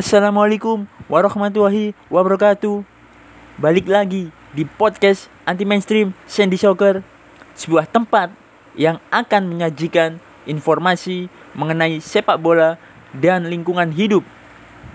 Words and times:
Assalamualaikum 0.00 0.88
warahmatullahi 1.12 1.92
wabarakatuh. 2.08 2.88
Balik 3.60 3.84
lagi 3.84 4.32
di 4.56 4.64
podcast 4.64 5.28
anti 5.44 5.68
mainstream 5.68 6.16
Sandy 6.24 6.56
Soccer, 6.56 7.04
sebuah 7.52 7.84
tempat 7.84 8.32
yang 8.80 8.96
akan 9.12 9.52
menyajikan 9.52 10.16
informasi 10.48 11.28
mengenai 11.52 12.00
sepak 12.00 12.40
bola 12.40 12.80
dan 13.12 13.52
lingkungan 13.52 13.92
hidup, 13.92 14.24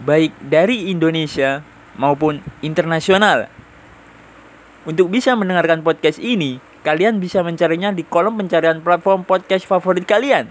baik 0.09 0.33
dari 0.41 0.89
Indonesia 0.89 1.61
maupun 2.01 2.41
internasional. 2.65 3.45
Untuk 4.89 5.13
bisa 5.13 5.37
mendengarkan 5.37 5.85
podcast 5.85 6.17
ini, 6.17 6.57
kalian 6.81 7.21
bisa 7.21 7.45
mencarinya 7.45 7.93
di 7.93 8.01
kolom 8.01 8.41
pencarian 8.41 8.81
platform 8.81 9.21
podcast 9.21 9.69
favorit 9.69 10.09
kalian. 10.09 10.49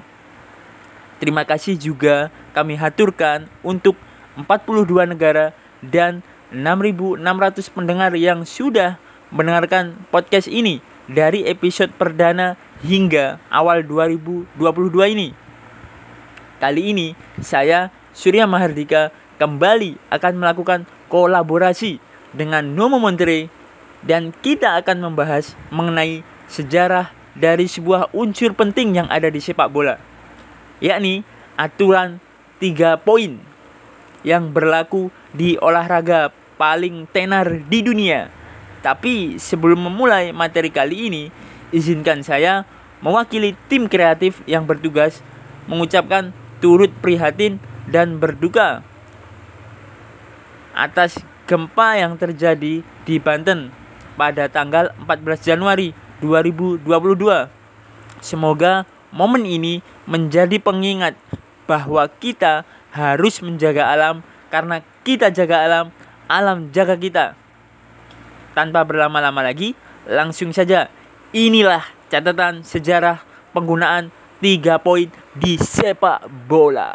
Terima 1.19 1.43
kasih 1.43 1.75
juga 1.75 2.31
kami 2.55 2.79
haturkan 2.79 3.51
untuk 3.67 3.99
42 4.39 5.15
negara 5.15 5.55
dan 5.85 6.25
6.600 6.55 7.21
pendengar 7.75 8.13
yang 8.15 8.47
sudah 8.47 8.99
mendengarkan 9.35 9.99
podcast 10.15 10.47
ini 10.47 10.79
dari 11.11 11.45
episode 11.45 11.91
perdana 11.95 12.55
hingga 12.85 13.43
awal 13.51 13.83
2022 13.83 15.15
ini. 15.15 15.29
Kali 16.63 16.83
ini 16.95 17.13
saya 17.43 17.91
Surya 18.15 18.47
Mahardika 18.47 19.11
kembali 19.43 19.99
akan 20.15 20.33
melakukan 20.39 20.81
kolaborasi 21.11 21.99
dengan 22.31 22.75
Nomo 22.75 23.03
Monterey 23.03 23.51
dan 24.07 24.31
kita 24.45 24.79
akan 24.79 25.11
membahas 25.11 25.59
mengenai 25.75 26.23
sejarah 26.47 27.11
dari 27.35 27.67
sebuah 27.67 28.15
unsur 28.15 28.55
penting 28.55 28.95
yang 28.95 29.09
ada 29.11 29.27
di 29.27 29.43
sepak 29.43 29.67
bola 29.67 29.99
yakni 30.79 31.27
aturan 31.59 32.23
3 32.63 33.01
poin 33.03 33.39
yang 34.25 34.51
berlaku 34.51 35.13
di 35.31 35.55
olahraga 35.61 36.33
paling 36.57 37.07
tenar 37.13 37.47
di 37.69 37.85
dunia. 37.85 38.33
Tapi 38.81 39.37
sebelum 39.37 39.89
memulai 39.89 40.33
materi 40.33 40.73
kali 40.73 41.13
ini, 41.13 41.25
izinkan 41.71 42.25
saya 42.25 42.65
mewakili 43.05 43.53
tim 43.69 43.87
kreatif 43.87 44.41
yang 44.49 44.65
bertugas 44.65 45.21
mengucapkan 45.69 46.33
turut 46.61 46.93
prihatin 47.05 47.61
dan 47.89 48.17
berduka 48.17 48.81
atas 50.73 51.21
gempa 51.45 52.01
yang 52.01 52.17
terjadi 52.17 52.81
di 52.83 53.17
Banten 53.21 53.71
pada 54.17 54.49
tanggal 54.49 54.91
14 55.05 55.45
Januari 55.45 55.93
2022. 56.25 56.83
Semoga 58.25 58.89
momen 59.13 59.45
ini 59.45 59.85
menjadi 60.09 60.57
pengingat 60.59 61.15
bahwa 61.69 62.09
kita 62.09 62.65
harus 62.95 63.43
menjaga 63.43 63.91
alam 63.91 64.23
karena 64.55 64.81
kita 65.03 65.35
jaga 65.35 65.67
alam, 65.67 65.87
alam 66.31 66.71
jaga 66.71 66.95
kita. 66.95 67.35
Tanpa 68.55 68.87
berlama-lama 68.87 69.43
lagi, 69.43 69.75
langsung 70.07 70.55
saja 70.55 70.87
inilah 71.35 71.83
catatan 72.07 72.63
sejarah 72.63 73.19
penggunaan 73.51 74.15
3 74.39 74.79
poin 74.79 75.11
di 75.35 75.59
sepak 75.59 76.31
bola. 76.47 76.95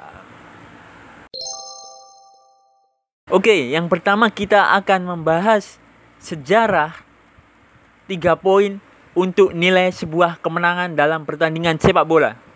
Oke, 3.30 3.70
yang 3.70 3.92
pertama 3.92 4.32
kita 4.32 4.74
akan 4.80 5.06
membahas 5.20 5.78
sejarah 6.24 6.96
3 8.08 8.40
poin 8.40 8.80
untuk 9.14 9.52
nilai 9.52 9.92
sebuah 9.92 10.40
kemenangan 10.40 10.96
dalam 10.96 11.28
pertandingan 11.28 11.76
sepak 11.78 12.08
bola. 12.08 12.49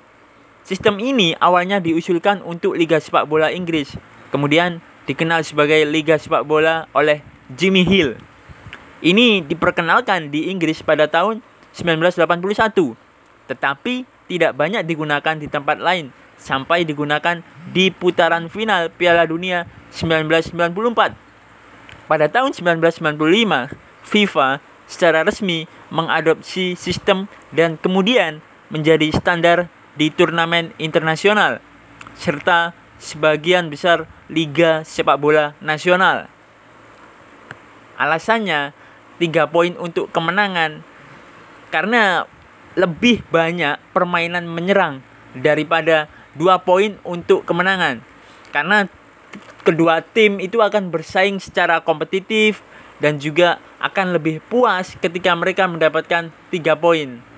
Sistem 0.63 0.95
ini 1.03 1.35
awalnya 1.43 1.83
diusulkan 1.83 2.39
untuk 2.39 2.79
Liga 2.79 2.95
Sepak 2.95 3.27
Bola 3.27 3.51
Inggris, 3.51 3.99
kemudian 4.31 4.79
dikenal 5.03 5.43
sebagai 5.43 5.83
Liga 5.83 6.15
Sepak 6.15 6.47
Bola 6.47 6.87
oleh 6.95 7.19
Jimmy 7.51 7.83
Hill. 7.83 8.15
Ini 9.03 9.43
diperkenalkan 9.43 10.31
di 10.31 10.47
Inggris 10.47 10.79
pada 10.79 11.11
tahun 11.11 11.43
1981, 11.75 12.95
tetapi 13.51 14.07
tidak 14.31 14.55
banyak 14.55 14.87
digunakan 14.87 15.35
di 15.35 15.51
tempat 15.51 15.83
lain 15.83 16.15
sampai 16.39 16.87
digunakan 16.87 17.43
di 17.75 17.91
putaran 17.91 18.47
final 18.47 18.87
Piala 18.87 19.27
Dunia 19.27 19.67
1994. 19.91 21.11
Pada 22.07 22.31
tahun 22.31 22.55
1995, 22.55 23.67
FIFA 24.07 24.63
secara 24.87 25.27
resmi 25.27 25.67
mengadopsi 25.91 26.79
sistem 26.79 27.27
dan 27.51 27.75
kemudian 27.75 28.39
menjadi 28.71 29.11
standar 29.11 29.67
di 29.93 30.09
turnamen 30.09 30.73
internasional 30.81 31.61
serta 32.17 32.73
sebagian 32.97 33.67
besar 33.67 34.09
liga 34.31 34.81
sepak 34.87 35.17
bola 35.19 35.53
nasional. 35.59 36.29
Alasannya 37.99 38.73
tiga 39.21 39.45
poin 39.45 39.77
untuk 39.77 40.09
kemenangan 40.09 40.81
karena 41.69 42.25
lebih 42.73 43.21
banyak 43.29 43.77
permainan 43.93 44.49
menyerang 44.49 45.05
daripada 45.37 46.09
dua 46.33 46.61
poin 46.61 46.97
untuk 47.05 47.45
kemenangan. 47.45 48.01
Karena 48.49 48.89
kedua 49.61 50.01
tim 50.01 50.41
itu 50.41 50.61
akan 50.61 50.89
bersaing 50.89 51.37
secara 51.37 51.81
kompetitif 51.81 52.65
dan 52.97 53.17
juga 53.21 53.61
akan 53.81 54.15
lebih 54.17 54.41
puas 54.47 54.95
ketika 54.97 55.33
mereka 55.33 55.69
mendapatkan 55.69 56.33
tiga 56.49 56.73
poin. 56.77 57.32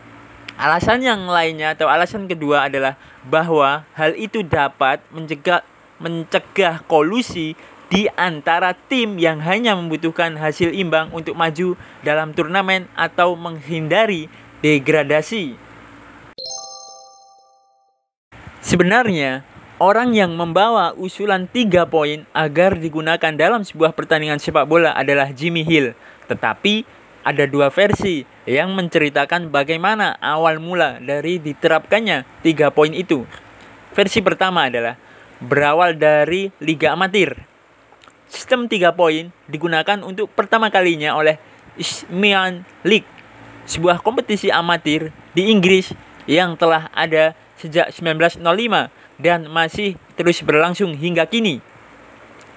Alasan 0.56 1.04
yang 1.04 1.28
lainnya 1.28 1.76
atau 1.76 1.92
alasan 1.92 2.32
kedua 2.32 2.72
adalah 2.72 2.96
bahwa 3.28 3.84
hal 3.92 4.16
itu 4.16 4.40
dapat 4.40 5.04
mencegah 5.12 5.60
mencegah 6.00 6.80
kolusi 6.88 7.60
di 7.92 8.08
antara 8.16 8.72
tim 8.72 9.20
yang 9.20 9.44
hanya 9.44 9.76
membutuhkan 9.76 10.40
hasil 10.40 10.72
imbang 10.72 11.12
untuk 11.12 11.36
maju 11.36 11.76
dalam 12.08 12.32
turnamen 12.32 12.88
atau 12.96 13.36
menghindari 13.36 14.32
degradasi. 14.64 15.60
Sebenarnya, 18.64 19.44
orang 19.78 20.16
yang 20.16 20.34
membawa 20.34 20.96
usulan 20.96 21.52
tiga 21.52 21.86
poin 21.86 22.24
agar 22.32 22.80
digunakan 22.80 23.36
dalam 23.36 23.62
sebuah 23.62 23.94
pertandingan 23.94 24.40
sepak 24.40 24.66
bola 24.66 24.96
adalah 24.96 25.30
Jimmy 25.36 25.68
Hill. 25.68 25.94
Tetapi 26.26 26.95
ada 27.26 27.50
dua 27.50 27.74
versi 27.74 28.22
yang 28.46 28.78
menceritakan 28.78 29.50
bagaimana 29.50 30.22
awal 30.22 30.62
mula 30.62 31.02
dari 31.02 31.42
diterapkannya 31.42 32.46
tiga 32.46 32.70
poin 32.70 32.94
itu. 32.94 33.26
Versi 33.98 34.22
pertama 34.22 34.70
adalah 34.70 34.94
berawal 35.42 35.98
dari 35.98 36.54
Liga 36.62 36.94
Amatir. 36.94 37.34
Sistem 38.30 38.70
tiga 38.70 38.94
poin 38.94 39.34
digunakan 39.50 40.06
untuk 40.06 40.30
pertama 40.38 40.70
kalinya 40.70 41.18
oleh 41.18 41.42
Isthmian 41.82 42.62
League, 42.86 43.10
sebuah 43.66 44.06
kompetisi 44.06 44.54
amatir 44.54 45.10
di 45.34 45.50
Inggris 45.50 45.92
yang 46.30 46.56
telah 46.56 46.94
ada 46.94 47.34
sejak 47.58 47.90
1905 47.90 48.40
dan 49.18 49.48
masih 49.50 49.98
terus 50.14 50.44
berlangsung 50.46 50.94
hingga 50.96 51.26
kini. 51.26 51.60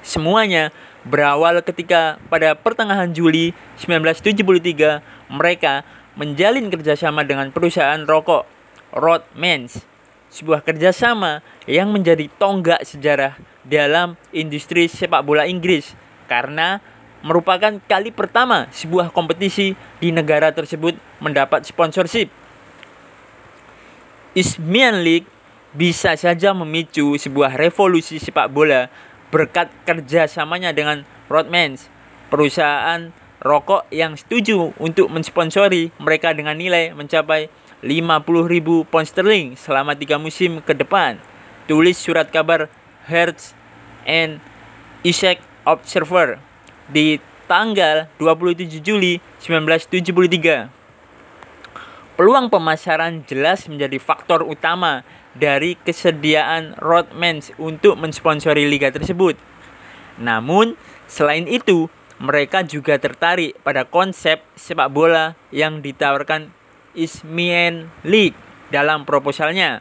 Semuanya 0.03 0.71
berawal 1.09 1.65
ketika 1.65 2.21
pada 2.29 2.53
pertengahan 2.53 3.11
Juli 3.11 3.57
1973 3.81 5.33
mereka 5.33 5.83
menjalin 6.15 6.69
kerjasama 6.69 7.25
dengan 7.25 7.49
perusahaan 7.49 8.05
rokok 8.05 8.45
Rodmans, 8.93 9.85
sebuah 10.29 10.65
kerjasama 10.65 11.41
yang 11.65 11.89
menjadi 11.93 12.29
tonggak 12.37 12.85
sejarah 12.85 13.37
dalam 13.65 14.17
industri 14.33 14.89
sepak 14.89 15.25
bola 15.25 15.45
Inggris 15.45 15.93
karena 16.29 16.81
merupakan 17.21 17.81
kali 17.85 18.15
pertama 18.15 18.71
sebuah 18.71 19.11
kompetisi 19.11 19.75
di 19.99 20.09
negara 20.15 20.55
tersebut 20.55 20.97
mendapat 21.19 21.67
sponsorship. 21.67 22.31
Isthmian 24.37 25.03
League 25.03 25.27
bisa 25.75 26.17
saja 26.17 26.57
memicu 26.57 27.19
sebuah 27.21 27.59
revolusi 27.59 28.17
sepak 28.17 28.49
bola 28.49 28.89
berkat 29.29 29.69
kerjasamanya 29.85 30.73
dengan 30.73 31.05
Rodmans, 31.29 31.89
perusahaan 32.33 33.13
rokok 33.45 33.87
yang 33.95 34.19
setuju 34.19 34.75
untuk 34.81 35.13
mensponsori 35.13 35.95
mereka 36.01 36.35
dengan 36.35 36.59
nilai 36.59 36.91
mencapai 36.97 37.53
50.000 37.85 38.91
pound 38.91 39.07
sterling 39.07 39.47
selama 39.55 39.95
tiga 39.95 40.19
musim 40.19 40.59
ke 40.65 40.75
depan. 40.75 41.21
Tulis 41.71 42.01
surat 42.01 42.27
kabar 42.33 42.67
Hertz 43.07 43.55
and 44.09 44.43
Isaac 45.07 45.39
Observer 45.63 46.41
di 46.89 47.21
tanggal 47.47 48.09
27 48.17 48.81
Juli 48.81 49.21
1973. 49.45 50.78
Peluang 52.19 52.51
pemasaran 52.51 53.23
jelas 53.31 53.71
menjadi 53.71 53.95
faktor 54.03 54.43
utama 54.43 55.07
dari 55.39 55.79
kesediaan 55.79 56.75
Rodmans 56.75 57.55
untuk 57.63 57.95
mensponsori 57.95 58.67
liga 58.67 58.91
tersebut. 58.91 59.39
Namun, 60.19 60.75
selain 61.07 61.47
itu, 61.47 61.87
mereka 62.19 62.67
juga 62.67 62.99
tertarik 62.99 63.55
pada 63.63 63.87
konsep 63.87 64.43
sepak 64.59 64.91
bola 64.91 65.39
yang 65.55 65.79
ditawarkan 65.79 66.51
Isthmian 66.99 67.87
League 68.03 68.35
dalam 68.75 69.07
proposalnya. 69.07 69.79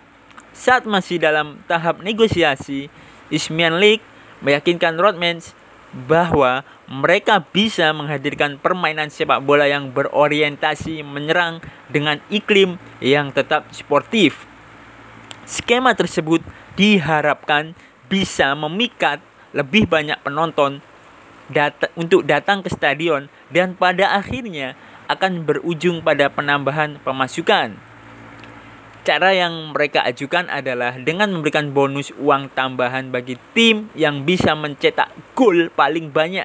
Saat 0.54 0.86
masih 0.86 1.18
dalam 1.18 1.58
tahap 1.66 2.06
negosiasi, 2.06 2.94
Isthmian 3.34 3.82
League 3.82 4.06
meyakinkan 4.46 5.02
Rodmans 5.02 5.58
bahwa 6.06 6.62
mereka 6.88 7.44
bisa 7.44 7.92
menghadirkan 7.92 8.56
permainan 8.56 9.12
sepak 9.12 9.44
bola 9.44 9.68
yang 9.68 9.92
berorientasi 9.92 11.04
menyerang 11.04 11.60
dengan 11.92 12.24
iklim 12.32 12.80
yang 13.04 13.36
tetap 13.36 13.68
sportif. 13.76 14.48
Skema 15.44 15.96
tersebut 15.96 16.40
diharapkan 16.80 17.76
bisa 18.08 18.56
memikat 18.56 19.20
lebih 19.52 19.88
banyak 19.88 20.16
penonton 20.24 20.80
dat 21.48 21.76
untuk 21.96 22.28
datang 22.28 22.64
ke 22.64 22.72
stadion 22.72 23.32
dan 23.52 23.76
pada 23.76 24.20
akhirnya 24.20 24.76
akan 25.08 25.48
berujung 25.48 26.04
pada 26.04 26.28
penambahan 26.28 27.00
pemasukan. 27.04 27.80
Cara 29.08 29.32
yang 29.32 29.72
mereka 29.72 30.04
ajukan 30.04 30.52
adalah 30.52 31.00
dengan 31.00 31.32
memberikan 31.32 31.72
bonus 31.72 32.12
uang 32.20 32.52
tambahan 32.52 33.08
bagi 33.08 33.40
tim 33.56 33.88
yang 33.96 34.28
bisa 34.28 34.52
mencetak 34.52 35.08
gol 35.32 35.72
paling 35.72 36.12
banyak, 36.12 36.44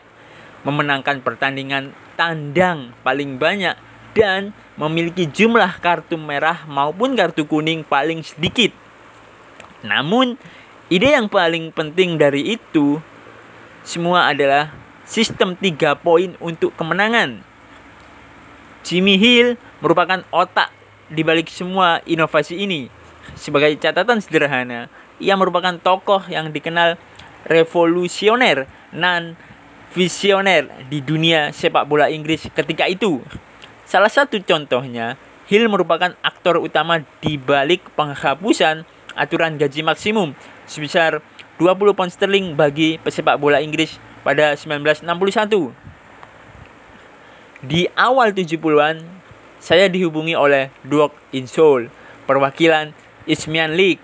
memenangkan 0.63 1.23
pertandingan 1.23 1.95
tandang 2.15 2.95
paling 3.03 3.39
banyak, 3.39 3.75
dan 4.13 4.53
memiliki 4.77 5.29
jumlah 5.29 5.81
kartu 5.81 6.21
merah 6.21 6.65
maupun 6.69 7.17
kartu 7.17 7.49
kuning 7.49 7.85
paling 7.85 8.21
sedikit. 8.21 8.73
Namun, 9.83 10.37
ide 10.93 11.17
yang 11.17 11.27
paling 11.27 11.73
penting 11.73 12.21
dari 12.21 12.57
itu 12.57 13.01
semua 13.83 14.31
adalah 14.31 14.71
sistem 15.09 15.59
3 15.59 15.99
poin 15.99 16.39
untuk 16.39 16.77
kemenangan. 16.79 17.43
Jimmy 18.87 19.19
Hill 19.19 19.59
merupakan 19.83 20.23
otak 20.31 20.71
di 21.11 21.23
balik 21.27 21.51
semua 21.51 22.03
inovasi 22.07 22.63
ini. 22.63 22.87
Sebagai 23.39 23.75
catatan 23.79 24.19
sederhana, 24.19 24.91
ia 25.23 25.35
merupakan 25.39 25.75
tokoh 25.79 26.27
yang 26.27 26.51
dikenal 26.51 26.99
revolusioner 27.47 28.67
dan 28.91 29.39
visioner 29.93 30.69
di 30.89 31.05
dunia 31.05 31.53
sepak 31.53 31.85
bola 31.85 32.09
Inggris 32.09 32.49
ketika 32.51 32.89
itu. 32.89 33.21
Salah 33.85 34.09
satu 34.09 34.41
contohnya, 34.41 35.21
Hill 35.53 35.69
merupakan 35.69 36.17
aktor 36.25 36.57
utama 36.57 37.05
di 37.21 37.37
balik 37.37 37.85
penghapusan 37.93 38.89
aturan 39.13 39.61
gaji 39.61 39.85
maksimum 39.85 40.33
sebesar 40.65 41.21
20 41.61 41.93
pound 41.93 42.09
sterling 42.09 42.57
bagi 42.57 42.97
pesepak 43.05 43.37
bola 43.37 43.61
Inggris 43.61 44.01
pada 44.25 44.57
1961. 44.57 45.77
Di 47.63 47.87
awal 47.95 48.35
70-an, 48.35 49.05
saya 49.63 49.87
dihubungi 49.87 50.35
oleh 50.35 50.75
Duok 50.83 51.15
Insol, 51.37 51.87
perwakilan 52.27 52.91
Ismian 53.29 53.79
League 53.79 54.03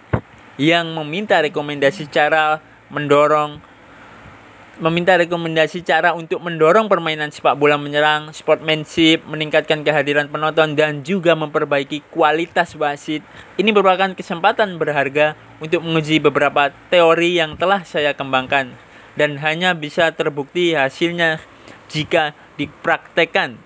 yang 0.60 0.94
meminta 0.94 1.42
rekomendasi 1.42 2.06
cara 2.12 2.62
mendorong 2.92 3.58
meminta 4.78 5.18
rekomendasi 5.18 5.82
cara 5.82 6.14
untuk 6.14 6.38
mendorong 6.38 6.86
permainan 6.86 7.34
sepak 7.34 7.58
bola 7.58 7.74
menyerang, 7.74 8.30
sportsmanship, 8.30 9.26
meningkatkan 9.26 9.82
kehadiran 9.82 10.30
penonton 10.30 10.78
dan 10.78 11.02
juga 11.02 11.34
memperbaiki 11.34 12.06
kualitas 12.14 12.78
wasit. 12.78 13.26
Ini 13.58 13.74
merupakan 13.74 14.14
kesempatan 14.14 14.78
berharga 14.78 15.34
untuk 15.58 15.82
menguji 15.82 16.22
beberapa 16.22 16.70
teori 16.94 17.42
yang 17.42 17.58
telah 17.58 17.82
saya 17.82 18.14
kembangkan 18.14 18.70
dan 19.18 19.42
hanya 19.42 19.74
bisa 19.74 20.14
terbukti 20.14 20.78
hasilnya 20.78 21.42
jika 21.90 22.38
dipraktekkan. 22.54 23.58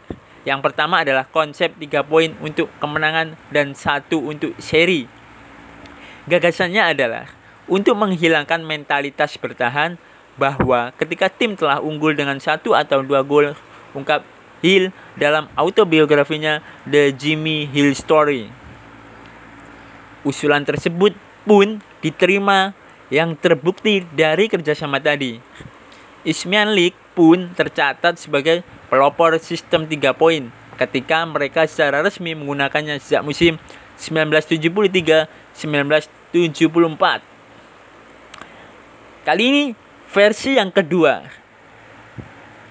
Yang 0.48 0.60
pertama 0.64 1.04
adalah 1.04 1.28
konsep 1.28 1.76
3 1.76 2.08
poin 2.08 2.32
untuk 2.40 2.72
kemenangan 2.80 3.36
dan 3.52 3.76
satu 3.76 4.32
untuk 4.32 4.56
seri. 4.58 5.04
Gagasannya 6.24 6.96
adalah 6.96 7.28
untuk 7.68 8.00
menghilangkan 8.00 8.64
mentalitas 8.64 9.36
bertahan 9.38 10.00
bahwa 10.36 10.92
ketika 10.96 11.28
tim 11.28 11.56
telah 11.58 11.82
unggul 11.82 12.16
dengan 12.16 12.40
satu 12.40 12.72
atau 12.72 13.04
dua 13.04 13.22
gol, 13.24 13.54
ungkap 13.92 14.24
Hill 14.62 14.94
dalam 15.18 15.50
autobiografinya 15.58 16.62
The 16.86 17.10
Jimmy 17.10 17.66
Hill 17.66 17.98
Story. 17.98 18.46
Usulan 20.22 20.62
tersebut 20.62 21.18
pun 21.42 21.82
diterima 21.98 22.70
yang 23.10 23.34
terbukti 23.34 24.06
dari 24.14 24.46
kerjasama 24.46 25.02
tadi. 25.02 25.42
Ismian 26.22 26.78
League 26.78 26.94
pun 27.18 27.50
tercatat 27.58 28.22
sebagai 28.22 28.62
pelopor 28.86 29.34
sistem 29.42 29.90
3 29.90 30.14
poin 30.14 30.46
ketika 30.78 31.26
mereka 31.26 31.66
secara 31.66 31.98
resmi 32.00 32.38
menggunakannya 32.38 33.02
sejak 33.02 33.26
musim 33.26 33.58
1973-1974. 33.98 35.26
Kali 39.22 39.42
ini 39.42 39.81
versi 40.12 40.60
yang 40.60 40.68
kedua. 40.68 41.24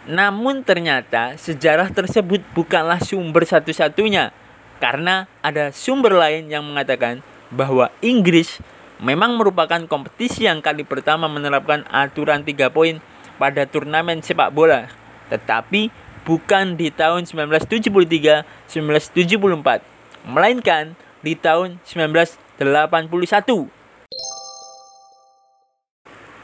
Namun 0.05 0.61
ternyata 0.61 1.33
sejarah 1.41 1.89
tersebut 1.89 2.45
bukanlah 2.53 3.01
sumber 3.01 3.49
satu-satunya 3.49 4.29
karena 4.77 5.25
ada 5.41 5.73
sumber 5.73 6.13
lain 6.13 6.53
yang 6.53 6.61
mengatakan 6.61 7.25
bahwa 7.49 7.89
Inggris 8.05 8.61
memang 9.01 9.41
merupakan 9.41 9.81
kompetisi 9.89 10.45
yang 10.45 10.61
kali 10.61 10.85
pertama 10.85 11.25
menerapkan 11.25 11.81
aturan 11.89 12.45
3 12.45 12.69
poin 12.69 13.01
pada 13.41 13.65
turnamen 13.65 14.21
sepak 14.21 14.53
bola. 14.53 14.85
Tetapi 15.33 15.89
bukan 16.21 16.77
di 16.77 16.93
tahun 16.93 17.25
1973 17.25 18.69
1974 18.69 20.29
melainkan 20.29 20.93
di 21.25 21.33
tahun 21.33 21.81
1981 21.89 23.80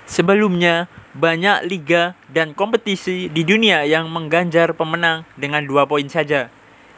Sebelumnya, 0.08 0.88
banyak 1.12 1.68
liga 1.68 2.16
dan 2.32 2.56
kompetisi 2.56 3.28
di 3.28 3.44
dunia 3.44 3.84
yang 3.84 4.08
mengganjar 4.08 4.72
pemenang 4.72 5.28
dengan 5.36 5.68
dua 5.68 5.84
poin 5.84 6.08
saja. 6.08 6.48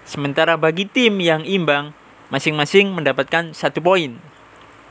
Sementara 0.05 0.61
bagi 0.61 0.85
tim 0.85 1.17
yang 1.17 1.41
imbang, 1.41 1.91
masing-masing 2.29 2.93
mendapatkan 2.93 3.49
satu 3.57 3.81
poin. 3.81 4.21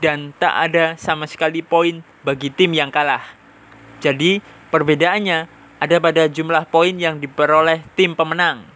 Dan 0.03 0.35
tak 0.35 0.51
ada 0.51 0.99
sama 0.99 1.31
sekali 1.31 1.63
poin 1.63 2.03
bagi 2.27 2.51
tim 2.51 2.75
yang 2.75 2.91
kalah. 2.91 3.23
Jadi, 4.03 4.43
perbedaannya 4.71 5.47
ada 5.79 5.95
pada 6.03 6.27
jumlah 6.27 6.67
poin 6.67 6.95
yang 6.99 7.23
diperoleh 7.23 7.87
tim 7.95 8.19
pemenang. 8.19 8.67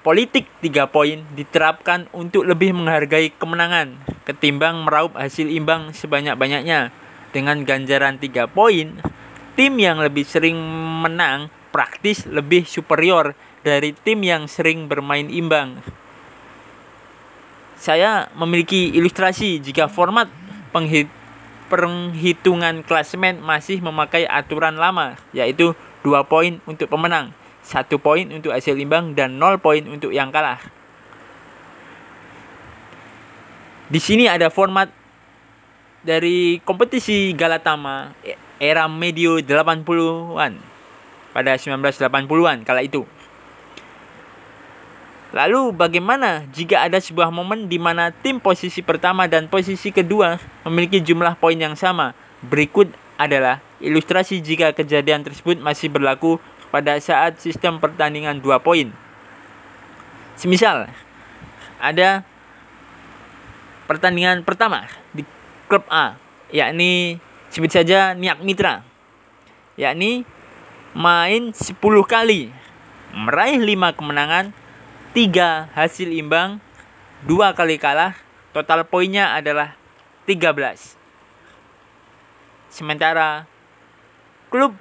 Politik 0.00 0.48
tiga 0.64 0.88
poin 0.88 1.22
diterapkan 1.36 2.10
untuk 2.10 2.42
lebih 2.48 2.74
menghargai 2.74 3.30
kemenangan 3.36 3.94
ketimbang 4.26 4.82
meraup 4.82 5.14
hasil 5.14 5.46
imbang 5.46 5.94
sebanyak-banyaknya. 5.94 6.90
Dengan 7.32 7.64
ganjaran 7.64 8.20
tiga 8.20 8.44
poin, 8.44 9.00
tim 9.56 9.72
yang 9.80 10.00
lebih 10.00 10.28
sering 10.28 10.56
menang 11.00 11.48
praktis 11.72 12.28
lebih 12.28 12.68
superior 12.68 13.32
dari 13.64 13.96
tim 13.96 14.20
yang 14.20 14.44
sering 14.44 14.86
bermain 14.86 15.32
imbang. 15.32 15.80
Saya 17.80 18.30
memiliki 18.36 18.92
ilustrasi 18.94 19.58
jika 19.58 19.88
format 19.88 20.28
penghit 20.70 21.08
penghitungan 21.72 22.84
klasemen 22.84 23.40
masih 23.40 23.80
memakai 23.80 24.28
aturan 24.28 24.76
lama, 24.76 25.16
yaitu 25.32 25.72
2 26.04 26.20
poin 26.28 26.60
untuk 26.68 26.92
pemenang, 26.92 27.32
1 27.64 27.88
poin 27.96 28.28
untuk 28.28 28.52
hasil 28.52 28.76
imbang 28.76 29.16
dan 29.16 29.40
0 29.40 29.56
poin 29.56 29.80
untuk 29.88 30.12
yang 30.12 30.28
kalah. 30.28 30.60
Di 33.88 34.00
sini 34.04 34.28
ada 34.28 34.52
format 34.52 34.92
dari 36.02 36.58
kompetisi 36.66 37.30
Galatama 37.34 38.10
era 38.58 38.86
medio 38.90 39.38
80-an 39.38 40.52
pada 41.32 41.52
1980-an 41.56 42.66
kala 42.66 42.82
itu. 42.84 43.06
Lalu 45.32 45.72
bagaimana 45.72 46.44
jika 46.52 46.84
ada 46.84 47.00
sebuah 47.00 47.32
momen 47.32 47.64
di 47.64 47.80
mana 47.80 48.12
tim 48.12 48.36
posisi 48.36 48.84
pertama 48.84 49.24
dan 49.24 49.48
posisi 49.48 49.88
kedua 49.88 50.36
memiliki 50.68 51.00
jumlah 51.00 51.40
poin 51.40 51.56
yang 51.56 51.72
sama? 51.72 52.12
Berikut 52.44 52.92
adalah 53.16 53.64
Ilustrasi 53.82 54.38
jika 54.38 54.70
kejadian 54.70 55.26
tersebut 55.26 55.58
masih 55.58 55.90
berlaku 55.90 56.38
pada 56.70 56.94
saat 57.02 57.42
sistem 57.42 57.82
pertandingan 57.82 58.38
dua 58.38 58.62
poin. 58.62 58.94
Semisal, 60.38 60.86
ada 61.82 62.22
pertandingan 63.90 64.46
pertama 64.46 64.86
di 65.10 65.26
klub 65.72 65.88
A, 65.88 66.20
yakni 66.52 67.16
sebut 67.48 67.72
saja 67.72 68.12
Niak 68.12 68.44
Mitra, 68.44 68.84
yakni 69.80 70.28
main 70.92 71.56
10 71.56 71.80
kali, 72.04 72.52
meraih 73.16 73.56
5 73.56 73.96
kemenangan, 73.96 74.52
3 75.16 75.72
hasil 75.72 76.12
imbang, 76.12 76.60
2 77.24 77.56
kali 77.56 77.80
kalah, 77.80 78.12
total 78.52 78.84
poinnya 78.84 79.32
adalah 79.32 79.72
13. 80.28 80.92
Sementara 82.68 83.48
klub 84.52 84.76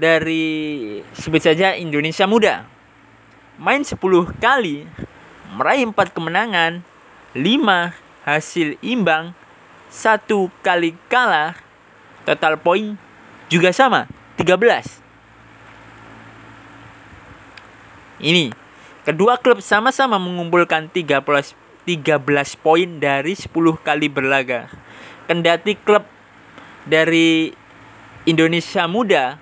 dari 0.00 1.04
sebut 1.12 1.44
saja 1.44 1.76
Indonesia 1.76 2.24
Muda. 2.24 2.64
Main 3.60 3.84
10 3.84 4.00
kali, 4.40 4.88
meraih 5.52 5.84
4 5.84 6.16
kemenangan, 6.16 6.80
5 7.36 7.92
hasil 8.24 8.80
imbang, 8.80 9.36
satu 9.92 10.48
kali 10.64 10.96
kalah, 11.12 11.52
total 12.24 12.56
poin 12.56 12.96
juga 13.52 13.76
sama, 13.76 14.08
13. 14.40 15.04
Ini, 18.24 18.48
kedua 19.04 19.36
klub 19.36 19.60
sama-sama 19.60 20.16
mengumpulkan 20.16 20.88
13 20.88 21.20
13 21.82 22.22
poin 22.62 22.88
dari 23.02 23.34
10 23.34 23.50
kali 23.82 24.06
berlaga. 24.06 24.70
Kendati 25.26 25.74
klub 25.74 26.06
dari 26.86 27.50
Indonesia 28.22 28.86
Muda 28.86 29.38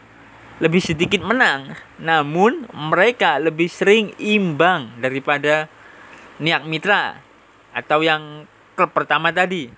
lebih 0.60 0.80
sedikit 0.80 1.20
menang, 1.24 1.76
namun 2.00 2.68
mereka 2.72 3.40
lebih 3.40 3.68
sering 3.68 4.12
imbang 4.16 4.92
daripada 5.00 5.68
Niak 6.40 6.64
Mitra 6.64 7.20
atau 7.76 8.00
yang 8.00 8.48
klub 8.76 8.92
pertama 8.96 9.32
tadi. 9.32 9.68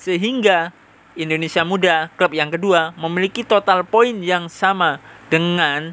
Sehingga 0.00 0.72
Indonesia 1.12 1.60
Muda, 1.60 2.08
klub 2.16 2.32
yang 2.32 2.48
kedua, 2.48 2.96
memiliki 2.96 3.44
total 3.44 3.84
poin 3.84 4.16
yang 4.24 4.48
sama 4.48 4.96
dengan 5.28 5.92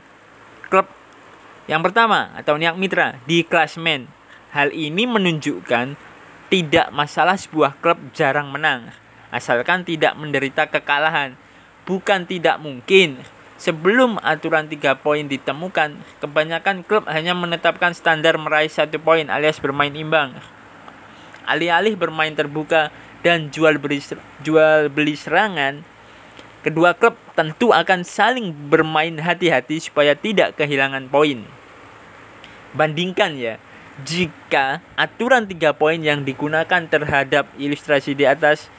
klub 0.72 0.88
yang 1.68 1.84
pertama 1.84 2.32
atau 2.40 2.56
Niak 2.56 2.80
Mitra 2.80 3.20
di 3.28 3.44
klasmen. 3.44 4.08
Hal 4.56 4.72
ini 4.72 5.04
menunjukkan 5.04 6.00
tidak 6.48 6.88
masalah 6.96 7.36
sebuah 7.36 7.76
klub 7.84 8.00
jarang 8.16 8.48
menang, 8.48 8.96
asalkan 9.28 9.84
tidak 9.84 10.16
menderita 10.16 10.72
kekalahan. 10.72 11.36
Bukan 11.84 12.24
tidak 12.24 12.64
mungkin. 12.64 13.20
Sebelum 13.60 14.22
aturan 14.24 14.72
3 14.72 14.96
poin 15.04 15.28
ditemukan, 15.28 16.00
kebanyakan 16.24 16.88
klub 16.88 17.04
hanya 17.12 17.36
menetapkan 17.36 17.92
standar 17.92 18.40
meraih 18.40 18.72
satu 18.72 19.02
poin 19.04 19.28
alias 19.28 19.60
bermain 19.60 19.92
imbang. 19.92 20.32
Alih-alih 21.48 22.00
bermain 22.00 22.32
terbuka 22.36 22.92
dan 23.26 23.50
jual 23.50 23.82
beli 23.82 24.02
jual 24.42 24.92
beli 24.94 25.18
serangan, 25.18 25.82
kedua 26.62 26.94
klub 26.94 27.18
tentu 27.34 27.74
akan 27.74 28.06
saling 28.06 28.54
bermain 28.70 29.18
hati-hati 29.22 29.82
supaya 29.82 30.14
tidak 30.14 30.58
kehilangan 30.58 31.10
poin. 31.10 31.46
Bandingkan 32.78 33.38
ya, 33.40 33.58
jika 34.06 34.86
aturan 34.94 35.50
tiga 35.50 35.74
poin 35.74 35.98
yang 35.98 36.22
digunakan 36.22 36.86
terhadap 36.86 37.50
ilustrasi 37.58 38.14
di 38.14 38.30
atas 38.30 38.70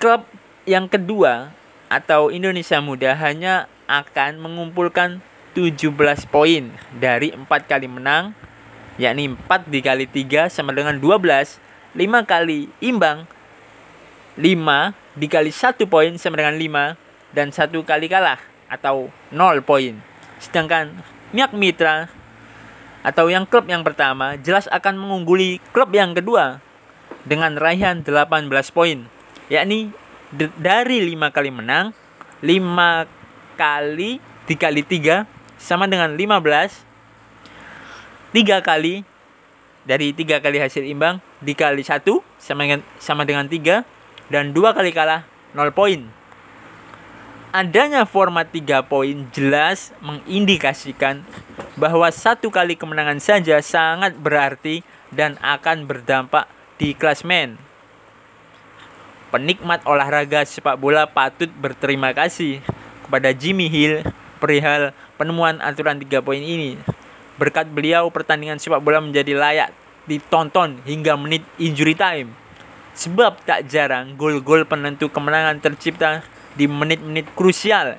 klub 0.00 0.24
yang 0.64 0.88
kedua 0.88 1.52
atau 1.92 2.32
Indonesia 2.32 2.80
Muda 2.80 3.16
hanya 3.16 3.68
akan 3.88 4.40
mengumpulkan 4.40 5.24
17 5.56 5.96
poin 6.28 6.70
dari 6.96 7.32
empat 7.32 7.66
kali 7.66 7.88
menang 7.88 8.36
yakni 9.00 9.32
4 9.32 9.72
dikali 9.72 10.04
3 10.04 10.52
sama 10.52 10.76
dengan 10.76 11.00
12 11.00 11.67
5 11.98 12.30
kali 12.30 12.70
imbang 12.78 13.26
5 14.38 15.18
dikali 15.18 15.50
1 15.50 15.82
poin 15.90 16.14
sama 16.14 16.38
dengan 16.38 16.54
5 16.54 17.34
dan 17.34 17.50
satu 17.50 17.82
kali 17.82 18.06
kalah 18.06 18.38
atau 18.70 19.10
0 19.34 19.66
poin. 19.66 19.98
Sedangkan 20.38 20.94
Miak 21.34 21.50
Mitra 21.50 22.06
atau 23.02 23.26
yang 23.26 23.50
klub 23.50 23.66
yang 23.66 23.82
pertama 23.82 24.38
jelas 24.38 24.70
akan 24.70 24.94
mengungguli 24.94 25.58
klub 25.74 25.90
yang 25.90 26.14
kedua 26.14 26.62
dengan 27.26 27.58
raihan 27.58 28.02
18 28.02 28.46
poin 28.74 29.06
yakni 29.48 29.88
dari 30.58 31.00
5 31.14 31.34
kali 31.34 31.50
menang 31.50 31.94
5 32.42 33.06
kali 33.58 34.20
dikali 34.50 34.82
3 34.82 35.26
sama 35.60 35.86
dengan 35.86 36.14
15 36.14 38.34
3 38.34 38.60
kali 38.60 39.04
dari 39.88 40.12
3 40.12 40.44
kali 40.44 40.60
hasil 40.60 40.84
imbang 40.84 41.24
dikali 41.40 41.80
1 41.80 42.04
sama 42.36 42.68
dengan 42.68 42.84
sama 43.00 43.24
dengan 43.24 43.48
3 43.48 44.28
dan 44.28 44.52
2 44.52 44.76
kali 44.76 44.92
kalah 44.92 45.24
0 45.56 45.72
poin 45.72 46.18
Adanya 47.48 48.04
format 48.04 48.44
3 48.52 48.84
poin 48.84 49.24
jelas 49.32 49.96
mengindikasikan 50.04 51.24
bahwa 51.80 52.04
satu 52.12 52.52
kali 52.52 52.76
kemenangan 52.76 53.16
saja 53.24 53.56
sangat 53.64 54.12
berarti 54.20 54.84
dan 55.08 55.40
akan 55.40 55.88
berdampak 55.88 56.44
di 56.76 56.92
klasmen. 56.92 57.56
Penikmat 59.32 59.80
olahraga 59.88 60.44
sepak 60.44 60.76
bola 60.76 61.08
patut 61.08 61.48
berterima 61.56 62.12
kasih 62.12 62.60
kepada 63.08 63.32
Jimmy 63.32 63.72
Hill 63.72 64.04
perihal 64.44 64.92
penemuan 65.16 65.56
aturan 65.64 65.96
3 65.96 66.20
poin 66.20 66.44
ini. 66.44 66.76
Berkat 67.38 67.70
beliau 67.70 68.10
pertandingan 68.10 68.58
sepak 68.58 68.82
bola 68.82 68.98
menjadi 68.98 69.38
layak 69.38 69.70
ditonton 70.10 70.82
hingga 70.82 71.14
menit 71.14 71.46
injury 71.62 71.94
time. 71.94 72.34
Sebab 72.98 73.46
tak 73.46 73.70
jarang 73.70 74.18
gol-gol 74.18 74.66
penentu 74.66 75.06
kemenangan 75.06 75.62
tercipta 75.62 76.26
di 76.58 76.66
menit-menit 76.66 77.30
krusial. 77.38 77.94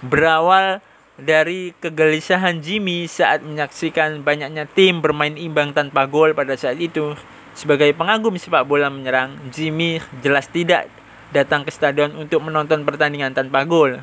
Berawal 0.00 0.80
dari 1.20 1.76
kegelisahan 1.76 2.64
Jimmy 2.64 3.04
saat 3.04 3.44
menyaksikan 3.44 4.24
banyaknya 4.24 4.64
tim 4.64 5.04
bermain 5.04 5.36
imbang 5.36 5.76
tanpa 5.76 6.08
gol 6.08 6.32
pada 6.32 6.56
saat 6.56 6.80
itu. 6.80 7.12
Sebagai 7.52 7.92
pengagum 7.92 8.40
sepak 8.40 8.64
bola 8.64 8.88
menyerang, 8.88 9.36
Jimmy 9.52 10.00
jelas 10.24 10.48
tidak 10.48 10.88
datang 11.36 11.68
ke 11.68 11.70
stadion 11.70 12.16
untuk 12.16 12.40
menonton 12.40 12.88
pertandingan 12.88 13.36
tanpa 13.36 13.68
gol. 13.68 14.00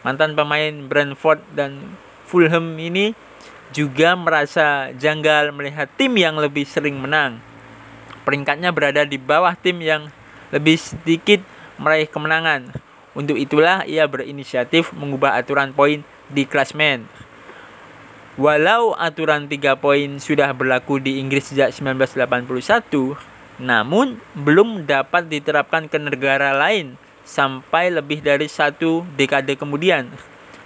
Mantan 0.00 0.32
pemain 0.32 0.72
Brentford 0.88 1.44
dan 1.52 2.00
Fulham 2.24 2.80
ini 2.80 3.12
juga 3.72 4.14
merasa 4.14 4.92
janggal 4.94 5.50
melihat 5.56 5.88
tim 5.96 6.14
yang 6.14 6.36
lebih 6.36 6.68
sering 6.68 7.00
menang. 7.00 7.40
Peringkatnya 8.22 8.70
berada 8.70 9.02
di 9.02 9.18
bawah 9.18 9.56
tim 9.58 9.82
yang 9.82 10.12
lebih 10.52 10.78
sedikit 10.78 11.42
meraih 11.80 12.06
kemenangan. 12.06 12.70
Untuk 13.12 13.36
itulah 13.36 13.84
ia 13.84 14.06
berinisiatif 14.08 14.92
mengubah 14.94 15.36
aturan 15.36 15.74
poin 15.74 16.04
di 16.30 16.44
klasmen. 16.46 17.08
Walau 18.40 18.96
aturan 18.96 19.44
3 19.44 19.76
poin 19.76 20.08
sudah 20.16 20.48
berlaku 20.56 20.96
di 20.96 21.20
Inggris 21.20 21.52
sejak 21.52 21.68
1981, 21.76 23.20
namun 23.60 24.16
belum 24.32 24.88
dapat 24.88 25.28
diterapkan 25.28 25.84
ke 25.92 26.00
negara 26.00 26.56
lain 26.56 26.96
sampai 27.28 27.92
lebih 27.92 28.24
dari 28.24 28.48
satu 28.48 29.04
dekade 29.20 29.60
kemudian. 29.60 30.08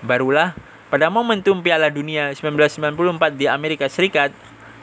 Barulah 0.07 0.55
pada 0.89 1.11
momentum 1.11 1.63
Piala 1.63 1.91
Dunia 1.91 2.31
1994 2.35 3.35
di 3.35 3.47
Amerika 3.51 3.87
Serikat, 3.91 4.31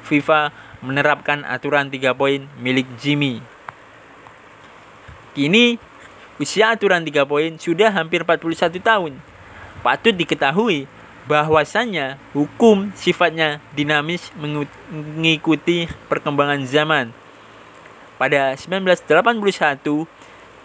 FIFA 0.04 0.52
menerapkan 0.84 1.48
aturan 1.48 1.88
3 1.88 2.12
poin 2.12 2.44
milik 2.60 2.86
Jimmy. 3.00 3.40
Kini 5.34 5.80
Usia 6.42 6.74
aturan 6.74 7.06
3 7.06 7.30
poin 7.30 7.62
sudah 7.62 7.94
hampir 7.94 8.26
41 8.26 8.82
tahun. 8.82 9.14
Patut 9.86 10.18
diketahui 10.18 10.90
bahwasannya 11.30 12.18
hukum 12.34 12.90
sifatnya 12.98 13.62
dinamis 13.78 14.34
mengikuti 14.36 15.86
perkembangan 16.10 16.66
zaman. 16.66 17.14
Pada 18.18 18.58
1981, 18.58 20.10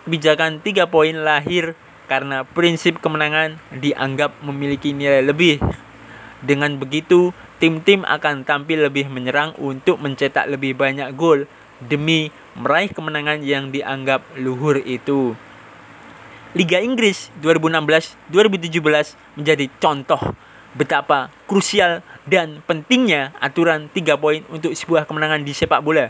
kebijakan 0.08 0.64
3 0.64 0.88
poin 0.88 1.14
lahir 1.20 1.76
karena 2.08 2.42
prinsip 2.42 2.98
kemenangan 2.98 3.60
dianggap 3.70 4.34
memiliki 4.42 4.96
nilai 4.96 5.22
lebih. 5.22 5.60
Dengan 6.40 6.80
begitu, 6.80 7.36
tim-tim 7.60 8.02
akan 8.08 8.48
tampil 8.48 8.88
lebih 8.88 9.12
menyerang 9.12 9.52
untuk 9.60 10.00
mencetak 10.00 10.48
lebih 10.48 10.74
banyak 10.74 11.12
gol 11.14 11.44
demi 11.84 12.32
meraih 12.58 12.90
kemenangan 12.90 13.44
yang 13.44 13.70
dianggap 13.70 14.24
luhur 14.40 14.82
itu. 14.82 15.38
Liga 16.56 16.80
Inggris 16.80 17.28
2016-2017 17.44 19.38
menjadi 19.38 19.66
contoh 19.78 20.32
betapa 20.72 21.28
krusial 21.44 22.00
dan 22.24 22.64
pentingnya 22.64 23.36
aturan 23.38 23.92
3 23.92 24.16
poin 24.16 24.40
untuk 24.48 24.72
sebuah 24.72 25.04
kemenangan 25.04 25.44
di 25.44 25.52
sepak 25.52 25.84
bola. 25.84 26.08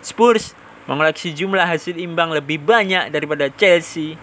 Spurs 0.00 0.56
mengoleksi 0.88 1.36
jumlah 1.36 1.68
hasil 1.68 2.00
imbang 2.00 2.32
lebih 2.32 2.62
banyak 2.64 3.12
daripada 3.12 3.52
Chelsea. 3.52 4.16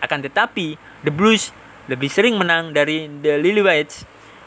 Akan 0.00 0.20
tetapi, 0.20 0.76
The 1.02 1.12
Blues 1.12 1.50
lebih 1.86 2.10
sering 2.10 2.36
menang 2.36 2.74
dari 2.74 3.06
The 3.22 3.38
Lilywhites. 3.38 4.06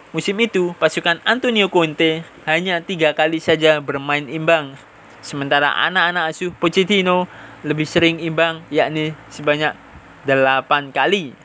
Musim 0.09 0.41
itu, 0.41 0.73
pasukan 0.81 1.21
Antonio 1.23 1.69
Conte 1.69 2.25
hanya 2.49 2.81
tiga 2.81 3.13
kali 3.13 3.37
saja 3.37 3.77
bermain 3.77 4.25
imbang. 4.25 4.73
Sementara 5.21 5.75
anak-anak 5.85 6.33
asuh 6.33 6.49
Pochettino 6.55 7.29
lebih 7.61 7.85
sering 7.85 8.17
imbang, 8.23 8.63
yakni 8.73 9.13
sebanyak 9.29 9.75
8 10.25 10.95
kali. 10.95 11.35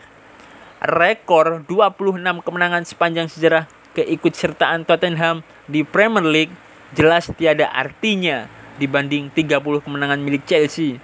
Rekor 0.85 1.65
26 1.65 2.45
kemenangan 2.45 2.85
sepanjang 2.85 3.29
sejarah 3.29 3.65
keikutsertaan 3.97 4.85
Tottenham 4.85 5.47
di 5.71 5.87
Premier 5.87 6.27
League 6.27 6.55
jelas 6.93 7.31
tiada 7.35 7.71
artinya 7.73 8.47
dibanding 8.77 9.31
30 9.33 9.61
kemenangan 9.85 10.21
milik 10.21 10.45
Chelsea. 10.45 10.99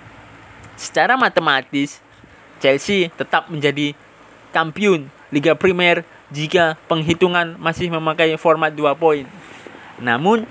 Secara 0.74 1.14
matematis, 1.14 2.02
Chelsea 2.60 3.08
tetap 3.16 3.48
menjadi 3.48 3.96
kampiun 4.52 5.08
Liga 5.32 5.56
Premier 5.56 6.04
jika 6.30 6.78
penghitungan 6.86 7.58
masih 7.58 7.90
memakai 7.90 8.36
format 8.38 8.70
2 8.70 8.94
poin. 8.94 9.26
Namun, 9.98 10.46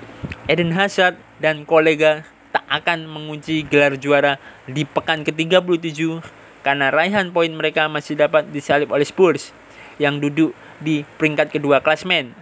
Eden 0.50 0.76
Hazard 0.76 1.16
dan 1.40 1.64
kolega 1.64 2.28
tak 2.50 2.66
akan 2.68 3.08
mengunci 3.08 3.64
gelar 3.64 3.96
juara 3.96 4.42
di 4.66 4.84
pekan 4.84 5.24
ke-37 5.24 6.20
karena 6.66 6.92
raihan 6.92 7.32
poin 7.32 7.50
mereka 7.54 7.88
masih 7.88 8.20
dapat 8.20 8.50
disalip 8.52 8.92
oleh 8.92 9.08
Spurs 9.08 9.56
yang 10.02 10.20
duduk 10.20 10.52
di 10.82 11.06
peringkat 11.18 11.54
kedua 11.54 11.80
klasmen. 11.80 12.34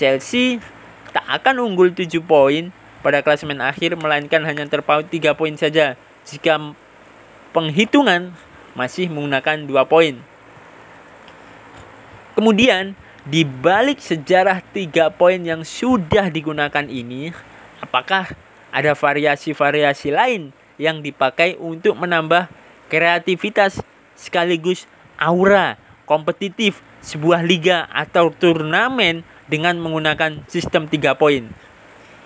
Chelsea 0.00 0.58
tak 1.10 1.26
akan 1.28 1.62
unggul 1.62 1.92
7 1.92 2.08
poin 2.22 2.72
pada 3.04 3.20
klasemen 3.20 3.60
akhir 3.60 3.96
melainkan 3.98 4.44
hanya 4.46 4.64
terpaut 4.66 5.06
3 5.06 5.34
poin 5.34 5.54
saja 5.58 5.98
jika 6.24 6.56
penghitungan 7.50 8.32
masih 8.74 9.10
menggunakan 9.10 9.66
2 9.66 9.84
poin. 9.90 10.14
Kemudian, 12.34 12.96
di 13.26 13.44
balik 13.44 14.00
sejarah 14.00 14.64
3 14.72 15.12
poin 15.12 15.40
yang 15.40 15.66
sudah 15.66 16.32
digunakan 16.32 16.86
ini, 16.88 17.34
apakah 17.82 18.32
ada 18.70 18.94
variasi-variasi 18.94 20.14
lain 20.14 20.54
yang 20.80 21.04
dipakai 21.04 21.58
untuk 21.60 21.98
menambah 22.00 22.48
kreativitas 22.88 23.82
sekaligus 24.16 24.88
aura 25.20 25.76
kompetitif 26.08 26.80
sebuah 27.04 27.44
liga 27.44 27.86
atau 27.92 28.32
turnamen 28.32 29.22
dengan 29.46 29.76
menggunakan 29.78 30.42
sistem 30.48 30.88
3 30.88 31.14
poin. 31.14 31.46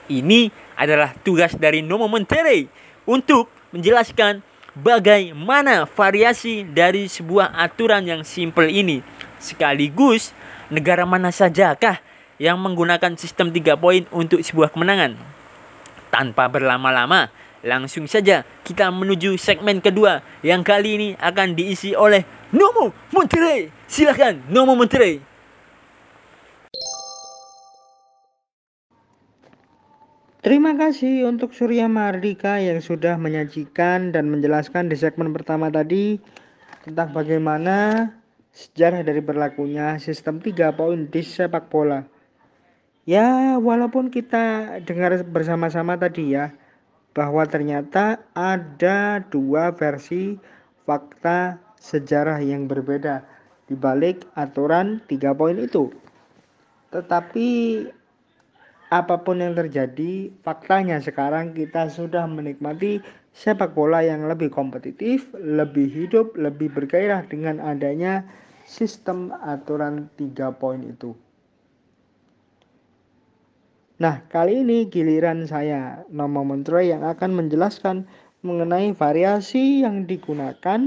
Ini 0.06 0.52
adalah 0.76 1.16
tugas 1.24 1.56
dari 1.56 1.80
Nomo 1.80 2.06
Monterrey 2.06 2.68
untuk 3.08 3.48
menjelaskan 3.72 4.44
bagaimana 4.74 5.86
variasi 5.86 6.66
dari 6.66 7.06
sebuah 7.06 7.54
aturan 7.54 8.04
yang 8.06 8.22
simple 8.26 8.66
ini. 8.66 9.00
Sekaligus 9.38 10.34
negara 10.68 11.06
mana 11.06 11.30
sajakah 11.30 12.02
yang 12.42 12.58
menggunakan 12.58 13.14
sistem 13.14 13.54
3 13.54 13.78
poin 13.78 14.02
untuk 14.10 14.42
sebuah 14.42 14.74
kemenangan. 14.74 15.14
Tanpa 16.10 16.50
berlama-lama, 16.50 17.30
langsung 17.62 18.06
saja 18.10 18.42
kita 18.62 18.90
menuju 18.90 19.38
segmen 19.38 19.78
kedua 19.78 20.22
yang 20.42 20.62
kali 20.62 20.90
ini 20.98 21.08
akan 21.18 21.54
diisi 21.54 21.94
oleh 21.94 22.22
Nomo 22.54 22.94
Monterrey. 23.10 23.70
Silakan 23.86 24.46
Nomo 24.50 24.78
Monterrey. 24.78 25.33
Terima 30.44 30.76
kasih 30.76 31.24
untuk 31.24 31.56
Surya 31.56 31.88
Mardika 31.88 32.60
yang 32.60 32.84
sudah 32.84 33.16
menyajikan 33.16 34.12
dan 34.12 34.28
menjelaskan 34.28 34.92
di 34.92 34.96
segmen 35.00 35.32
pertama 35.32 35.72
tadi 35.72 36.20
tentang 36.84 37.16
bagaimana 37.16 38.12
sejarah 38.52 39.00
dari 39.00 39.24
berlakunya 39.24 39.96
sistem 39.96 40.44
3 40.44 40.76
poin 40.76 41.08
di 41.08 41.24
sepak 41.24 41.72
bola. 41.72 42.04
Ya, 43.08 43.56
walaupun 43.56 44.12
kita 44.12 44.76
dengar 44.84 45.16
bersama-sama 45.24 45.96
tadi 45.96 46.36
ya, 46.36 46.52
bahwa 47.16 47.48
ternyata 47.48 48.20
ada 48.36 49.24
dua 49.24 49.72
versi 49.72 50.36
fakta 50.84 51.56
sejarah 51.80 52.44
yang 52.44 52.68
berbeda 52.68 53.24
di 53.64 53.80
balik 53.80 54.28
aturan 54.36 55.00
tiga 55.08 55.32
poin 55.32 55.56
itu. 55.56 55.88
Tetapi 56.92 57.48
apa 58.94 59.18
pun 59.26 59.42
yang 59.42 59.58
terjadi, 59.58 60.30
faktanya 60.46 61.02
sekarang 61.02 61.50
kita 61.50 61.90
sudah 61.90 62.30
menikmati 62.30 63.02
sepak 63.34 63.74
bola 63.74 64.06
yang 64.06 64.30
lebih 64.30 64.54
kompetitif, 64.54 65.26
lebih 65.34 65.90
hidup, 65.90 66.30
lebih 66.38 66.70
bergairah 66.70 67.26
dengan 67.26 67.58
adanya 67.58 68.22
sistem 68.62 69.34
aturan 69.42 70.06
tiga 70.14 70.54
poin 70.54 70.78
itu. 70.86 71.10
Nah, 73.98 74.22
kali 74.30 74.62
ini 74.62 74.86
giliran 74.86 75.46
saya, 75.50 76.06
Nomo 76.14 76.46
Mentro 76.46 76.78
yang 76.78 77.02
akan 77.02 77.34
menjelaskan 77.34 78.06
mengenai 78.46 78.94
variasi 78.94 79.82
yang 79.82 80.06
digunakan 80.06 80.86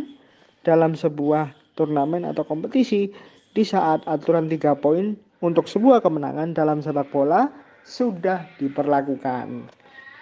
dalam 0.64 0.96
sebuah 0.96 1.52
turnamen 1.76 2.24
atau 2.24 2.48
kompetisi 2.48 3.12
di 3.52 3.64
saat 3.68 4.04
aturan 4.08 4.48
tiga 4.48 4.76
poin 4.76 5.20
untuk 5.44 5.68
sebuah 5.68 6.00
kemenangan 6.04 6.56
dalam 6.56 6.80
sepak 6.80 7.12
bola 7.12 7.67
sudah 7.88 8.44
diperlakukan. 8.60 9.72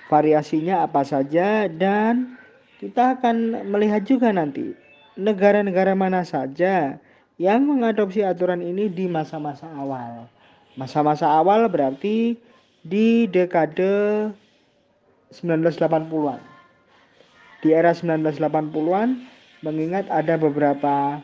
Variasinya 0.06 0.86
apa 0.86 1.02
saja 1.02 1.66
dan 1.66 2.38
kita 2.78 3.18
akan 3.18 3.66
melihat 3.66 4.06
juga 4.06 4.30
nanti 4.30 4.78
negara-negara 5.18 5.98
mana 5.98 6.22
saja 6.22 7.02
yang 7.42 7.66
mengadopsi 7.66 8.22
aturan 8.22 8.62
ini 8.62 8.86
di 8.86 9.10
masa-masa 9.10 9.66
awal. 9.74 10.30
Masa-masa 10.78 11.26
awal 11.26 11.66
berarti 11.66 12.38
di 12.86 13.26
dekade 13.26 14.30
1980-an. 15.34 16.42
Di 17.66 17.74
era 17.74 17.90
1980-an 17.98 19.26
mengingat 19.66 20.06
ada 20.14 20.38
beberapa 20.38 21.18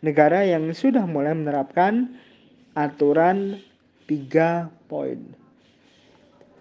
negara 0.00 0.40
yang 0.40 0.72
sudah 0.72 1.04
mulai 1.04 1.36
menerapkan 1.36 2.16
aturan 2.72 3.60
3 4.08 4.72
poin. 4.88 5.41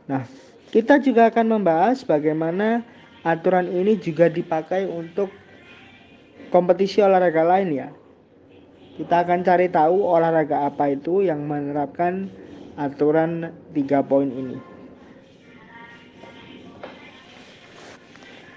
Nah, 0.09 0.25
kita 0.71 0.97
juga 1.03 1.27
akan 1.29 1.59
membahas 1.59 2.01
bagaimana 2.07 2.81
aturan 3.21 3.69
ini 3.69 3.99
juga 3.99 4.31
dipakai 4.31 4.89
untuk 4.89 5.29
kompetisi 6.49 7.03
olahraga 7.03 7.45
lain 7.45 7.69
ya. 7.75 7.89
Kita 8.97 9.23
akan 9.23 9.41
cari 9.41 9.71
tahu 9.71 10.03
olahraga 10.03 10.67
apa 10.67 10.91
itu 10.93 11.23
yang 11.25 11.47
menerapkan 11.47 12.27
aturan 12.75 13.51
tiga 13.71 14.03
poin 14.03 14.29
ini. 14.29 14.57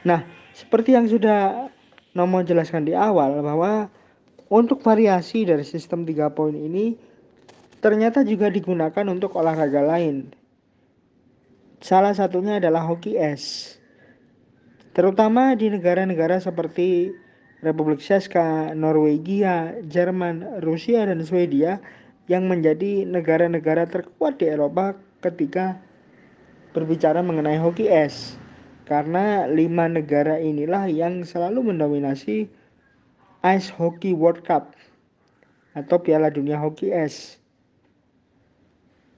Nah, 0.05 0.21
seperti 0.53 0.93
yang 0.93 1.09
sudah 1.09 1.73
Nomo 2.15 2.47
jelaskan 2.47 2.87
di 2.87 2.95
awal 2.95 3.43
bahwa 3.43 3.91
untuk 4.47 4.85
variasi 4.87 5.43
dari 5.43 5.67
sistem 5.67 6.07
tiga 6.07 6.31
poin 6.31 6.55
ini 6.55 6.95
ternyata 7.83 8.23
juga 8.23 8.47
digunakan 8.53 9.03
untuk 9.11 9.35
olahraga 9.35 9.83
lain. 9.83 10.44
Salah 11.83 12.15
satunya 12.15 12.63
adalah 12.63 12.85
hoki 12.87 13.17
es. 13.19 13.75
Terutama 14.95 15.59
di 15.59 15.73
negara-negara 15.73 16.39
seperti 16.39 17.11
Republik 17.65 17.99
Seska, 17.99 18.77
Norwegia, 18.77 19.75
Jerman, 19.91 20.63
Rusia, 20.63 21.09
dan 21.09 21.25
Swedia 21.25 21.81
yang 22.31 22.47
menjadi 22.47 23.03
negara-negara 23.09 23.89
terkuat 23.91 24.39
di 24.39 24.53
Eropa 24.53 24.95
ketika 25.25 25.81
berbicara 26.77 27.25
mengenai 27.25 27.59
hoki 27.59 27.91
es. 27.91 28.37
Karena 28.85 29.49
lima 29.49 29.89
negara 29.89 30.37
inilah 30.37 30.93
yang 30.93 31.25
selalu 31.25 31.73
mendominasi 31.73 32.45
Ice 33.45 33.73
Hockey 33.73 34.13
World 34.13 34.45
Cup 34.45 34.77
atau 35.73 35.97
Piala 36.01 36.29
Dunia 36.29 36.61
Hoki 36.61 36.93
Es. 36.93 37.41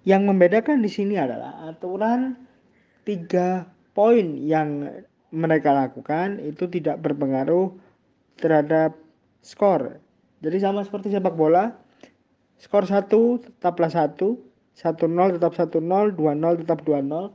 Yang 0.06 0.22
membedakan 0.30 0.86
di 0.86 0.90
sini 0.90 1.18
adalah 1.18 1.66
aturan 1.66 2.45
tiga 3.06 3.70
poin 3.94 4.36
yang 4.42 4.90
mereka 5.30 5.70
lakukan 5.72 6.42
itu 6.42 6.66
tidak 6.66 7.00
berpengaruh 7.00 7.70
terhadap 8.36 8.98
skor. 9.40 10.02
Jadi 10.42 10.58
sama 10.60 10.84
seperti 10.84 11.14
sepak 11.14 11.32
bola, 11.32 11.72
Skor 12.56 12.88
1 12.88 13.08
tetaplah 13.44 13.88
1, 13.92 14.16
1-0 14.16 15.36
tetap 15.36 15.52
1-0, 15.52 15.76
2-0 15.76 16.60
tetap 16.64 16.78
2-0. 16.84 17.32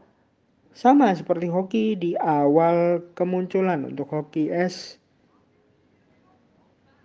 Sama 0.71 1.11
seperti 1.13 1.51
hoki 1.51 1.99
di 1.99 2.11
awal 2.17 3.03
kemunculan 3.13 3.85
untuk 3.85 4.07
hoki 4.09 4.47
es 4.49 4.97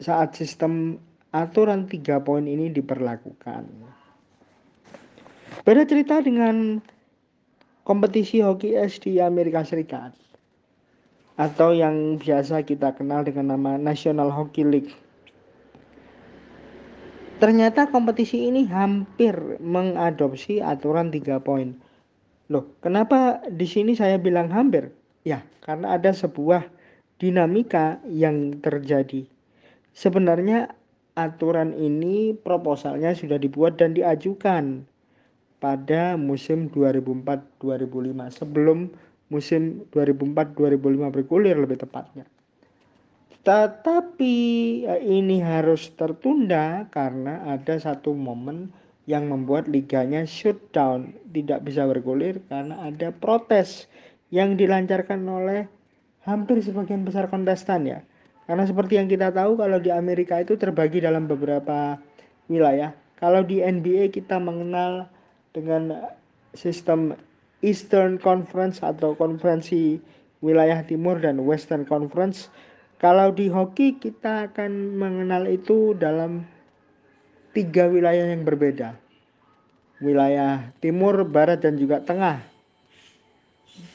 saat 0.01 0.37
sistem 0.37 0.97
aturan 1.33 1.85
3 1.89 2.25
poin 2.25 2.45
ini 2.47 2.73
diperlakukan. 2.73 3.65
Beda 5.67 5.83
cerita 5.83 6.23
dengan 6.23 6.79
kompetisi 7.87 8.43
hoki 8.43 8.75
es 8.75 8.99
di 8.99 9.23
Amerika 9.23 9.63
Serikat 9.63 10.11
atau 11.39 11.71
yang 11.71 12.19
biasa 12.19 12.67
kita 12.67 12.99
kenal 12.99 13.23
dengan 13.23 13.55
nama 13.55 13.79
National 13.79 14.35
Hockey 14.35 14.67
League 14.67 14.91
Ternyata 17.37 17.93
kompetisi 17.93 18.49
ini 18.49 18.65
hampir 18.65 19.61
mengadopsi 19.61 20.65
aturan 20.65 21.13
tiga 21.13 21.37
poin. 21.37 21.77
Loh, 22.49 22.65
kenapa 22.81 23.45
di 23.53 23.69
sini 23.69 23.93
saya 23.93 24.17
bilang 24.17 24.49
hampir? 24.49 24.89
Ya, 25.21 25.45
karena 25.61 26.01
ada 26.01 26.17
sebuah 26.17 26.65
dinamika 27.21 28.01
yang 28.09 28.57
terjadi. 28.65 29.29
Sebenarnya 29.93 30.73
aturan 31.13 31.77
ini 31.77 32.33
proposalnya 32.33 33.13
sudah 33.13 33.37
dibuat 33.37 33.77
dan 33.77 33.93
diajukan 33.93 34.89
pada 35.59 36.21
musim 36.21 36.69
2004-2005 36.69 38.39
sebelum 38.39 38.93
musim 39.33 39.83
2004-2005 39.91 41.15
bergulir 41.15 41.57
lebih 41.59 41.83
tepatnya. 41.83 42.27
Tetapi 43.47 44.37
ya, 44.91 44.99
ini 44.99 45.39
harus 45.39 45.95
tertunda 45.95 46.91
karena 46.91 47.47
ada 47.47 47.79
satu 47.79 48.11
momen 48.11 48.75
yang 49.07 49.31
membuat 49.31 49.71
liganya 49.71 50.27
shutdown, 50.27 51.15
tidak 51.31 51.63
bisa 51.63 51.87
bergulir 51.87 52.43
karena 52.51 52.91
ada 52.91 53.15
protes 53.15 53.87
yang 54.35 54.59
dilancarkan 54.59 55.23
oleh 55.31 55.71
hampir 56.27 56.59
sebagian 56.59 57.07
besar 57.07 57.31
kontestan 57.31 57.87
ya. 57.87 58.03
Karena 58.51 58.67
seperti 58.67 58.99
yang 58.99 59.07
kita 59.07 59.31
tahu 59.31 59.59
kalau 59.59 59.79
di 59.79 59.95
Amerika 59.95 60.43
itu 60.43 60.59
terbagi 60.59 61.03
dalam 61.03 61.31
beberapa 61.31 61.99
wilayah. 62.51 62.95
Kalau 63.23 63.47
di 63.47 63.63
NBA 63.63 64.11
kita 64.11 64.43
mengenal 64.43 65.07
dengan 65.57 66.13
sistem 66.53 67.17
Eastern 67.65 68.21
Conference 68.21 68.85
atau 68.85 69.17
konferensi 69.17 69.97
wilayah 70.45 70.85
timur 70.85 71.17
dan 71.17 71.41
Western 71.41 71.89
Conference. 71.89 72.53
Kalau 73.01 73.33
di 73.33 73.49
hoki 73.49 73.97
kita 73.97 74.53
akan 74.53 75.01
mengenal 75.01 75.49
itu 75.49 75.97
dalam 75.97 76.45
tiga 77.57 77.89
wilayah 77.89 78.29
yang 78.29 78.45
berbeda. 78.45 78.93
Wilayah 80.05 80.77
timur, 80.85 81.25
barat, 81.25 81.65
dan 81.65 81.81
juga 81.81 82.05
tengah. 82.05 82.45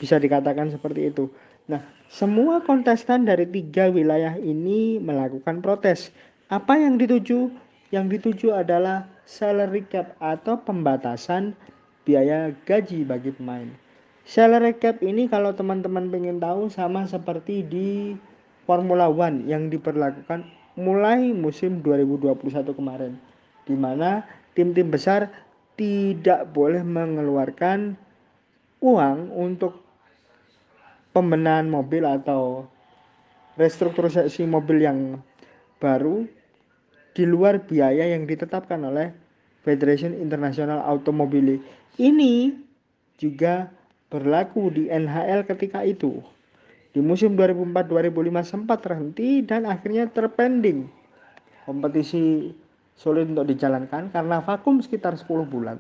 Bisa 0.02 0.18
dikatakan 0.18 0.74
seperti 0.74 1.14
itu. 1.14 1.30
Nah, 1.70 1.82
semua 2.10 2.66
kontestan 2.66 3.30
dari 3.30 3.46
tiga 3.46 3.94
wilayah 3.94 4.34
ini 4.42 4.98
melakukan 4.98 5.62
protes. 5.62 6.10
Apa 6.50 6.82
yang 6.82 6.98
dituju? 6.98 7.54
Yang 7.94 8.06
dituju 8.18 8.58
adalah 8.58 9.06
salary 9.26 9.86
cap 9.88 10.18
atau 10.18 10.60
pembatasan 10.60 11.54
biaya 12.04 12.54
gaji 12.66 13.06
bagi 13.06 13.32
pemain. 13.34 13.70
Salary 14.26 14.78
cap 14.78 15.02
ini 15.02 15.26
kalau 15.26 15.54
teman-teman 15.54 16.10
pengen 16.10 16.38
tahu 16.38 16.70
sama 16.70 17.06
seperti 17.10 17.66
di 17.66 18.18
Formula 18.70 19.10
One 19.10 19.50
yang 19.50 19.68
diperlakukan 19.74 20.46
mulai 20.78 21.34
musim 21.34 21.82
2021 21.84 22.72
kemarin. 22.72 23.18
Di 23.66 23.76
mana 23.76 24.26
tim-tim 24.54 24.90
besar 24.90 25.30
tidak 25.76 26.54
boleh 26.54 26.86
mengeluarkan 26.86 27.98
uang 28.82 29.18
untuk 29.34 29.82
pembenahan 31.12 31.68
mobil 31.68 32.06
atau 32.08 32.66
restrukturisasi 33.60 34.48
mobil 34.48 34.86
yang 34.86 35.00
baru 35.78 36.26
di 37.12 37.24
luar 37.28 37.60
biaya 37.64 38.08
yang 38.08 38.24
ditetapkan 38.28 38.80
oleh 38.82 39.12
Federation 39.62 40.16
International 40.16 40.82
Automobile. 40.88 41.62
Ini 42.00 42.56
juga 43.20 43.70
berlaku 44.10 44.74
di 44.74 44.84
NHL 44.90 45.46
ketika 45.46 45.86
itu. 45.86 46.24
Di 46.92 47.00
musim 47.00 47.40
2004-2005 47.40 48.44
sempat 48.44 48.84
terhenti 48.84 49.40
dan 49.46 49.64
akhirnya 49.64 50.12
terpending. 50.12 50.92
Kompetisi 51.64 52.52
sulit 53.00 53.32
untuk 53.32 53.48
dijalankan 53.48 54.12
karena 54.12 54.44
vakum 54.44 54.84
sekitar 54.84 55.16
10 55.16 55.48
bulan 55.48 55.80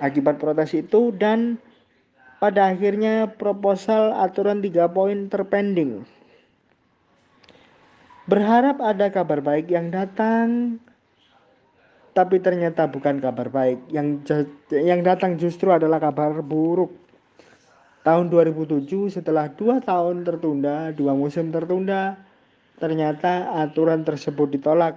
akibat 0.00 0.40
protes 0.40 0.74
itu 0.74 1.14
dan 1.14 1.60
pada 2.40 2.72
akhirnya 2.72 3.28
proposal 3.36 4.16
aturan 4.16 4.64
3 4.64 4.88
poin 4.90 5.28
terpending. 5.28 6.08
Berharap 8.30 8.78
ada 8.78 9.10
kabar 9.10 9.42
baik 9.42 9.74
yang 9.74 9.90
datang, 9.90 10.78
tapi 12.14 12.38
ternyata 12.38 12.86
bukan 12.86 13.18
kabar 13.18 13.50
baik. 13.50 13.90
Yang 13.90 14.06
yang 14.70 15.02
datang 15.02 15.34
justru 15.34 15.74
adalah 15.74 15.98
kabar 15.98 16.38
buruk. 16.38 16.94
Tahun 18.06 18.30
2007 18.30 18.86
setelah 19.10 19.50
dua 19.50 19.82
tahun 19.82 20.22
tertunda, 20.22 20.94
dua 20.94 21.10
musim 21.10 21.50
tertunda, 21.50 22.22
ternyata 22.78 23.50
aturan 23.66 24.06
tersebut 24.06 24.54
ditolak. 24.54 24.94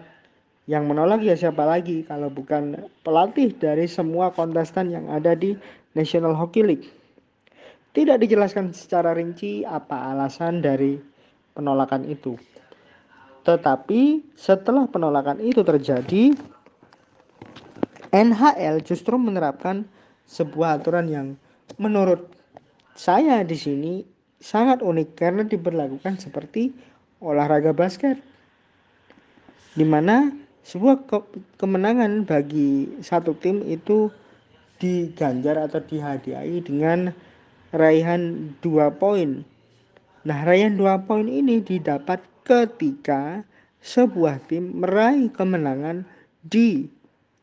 Yang 0.69 0.83
menolak 0.93 1.25
ya 1.25 1.33
siapa 1.33 1.65
lagi 1.65 2.05
kalau 2.05 2.29
bukan 2.29 2.85
pelatih 3.01 3.49
dari 3.57 3.89
semua 3.89 4.29
kontestan 4.29 4.93
yang 4.93 5.09
ada 5.09 5.33
di 5.33 5.57
National 5.97 6.37
Hockey 6.37 6.61
League. 6.61 6.85
Tidak 7.97 8.21
dijelaskan 8.21 8.77
secara 8.77 9.17
rinci 9.17 9.65
apa 9.65 10.13
alasan 10.13 10.61
dari 10.61 11.01
penolakan 11.57 12.05
itu. 12.05 12.52
Tetapi 13.43 14.33
setelah 14.39 14.87
penolakan 14.87 15.43
itu 15.43 15.63
terjadi, 15.67 16.31
NHL 18.13 18.79
justru 18.87 19.19
menerapkan 19.19 19.83
sebuah 20.29 20.79
aturan 20.79 21.11
yang 21.11 21.27
menurut 21.75 22.31
saya 22.95 23.43
di 23.43 23.57
sini 23.57 23.93
sangat 24.39 24.79
unik 24.79 25.09
karena 25.17 25.43
diberlakukan 25.43 26.21
seperti 26.21 26.71
olahraga 27.19 27.75
basket. 27.75 28.21
Di 29.73 29.83
mana 29.83 30.29
sebuah 30.63 31.09
ke 31.09 31.17
kemenangan 31.59 32.23
bagi 32.23 32.87
satu 33.03 33.35
tim 33.35 33.65
itu 33.67 34.07
diganjar 34.79 35.59
atau 35.67 35.83
dihadiahi 35.83 36.63
dengan 36.63 37.11
raihan 37.73 38.53
dua 38.61 38.93
poin. 38.93 39.43
Nah, 40.23 40.39
raihan 40.47 40.77
dua 40.79 41.01
poin 41.03 41.25
ini 41.27 41.59
didapat 41.59 42.21
ketika 42.43 43.43
sebuah 43.83 44.39
tim 44.47 44.79
meraih 44.79 45.27
kemenangan 45.31 46.07
di 46.43 46.87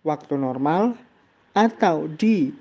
waktu 0.05 0.41
normal 0.41 0.97
atau 1.53 2.09
di 2.09 2.53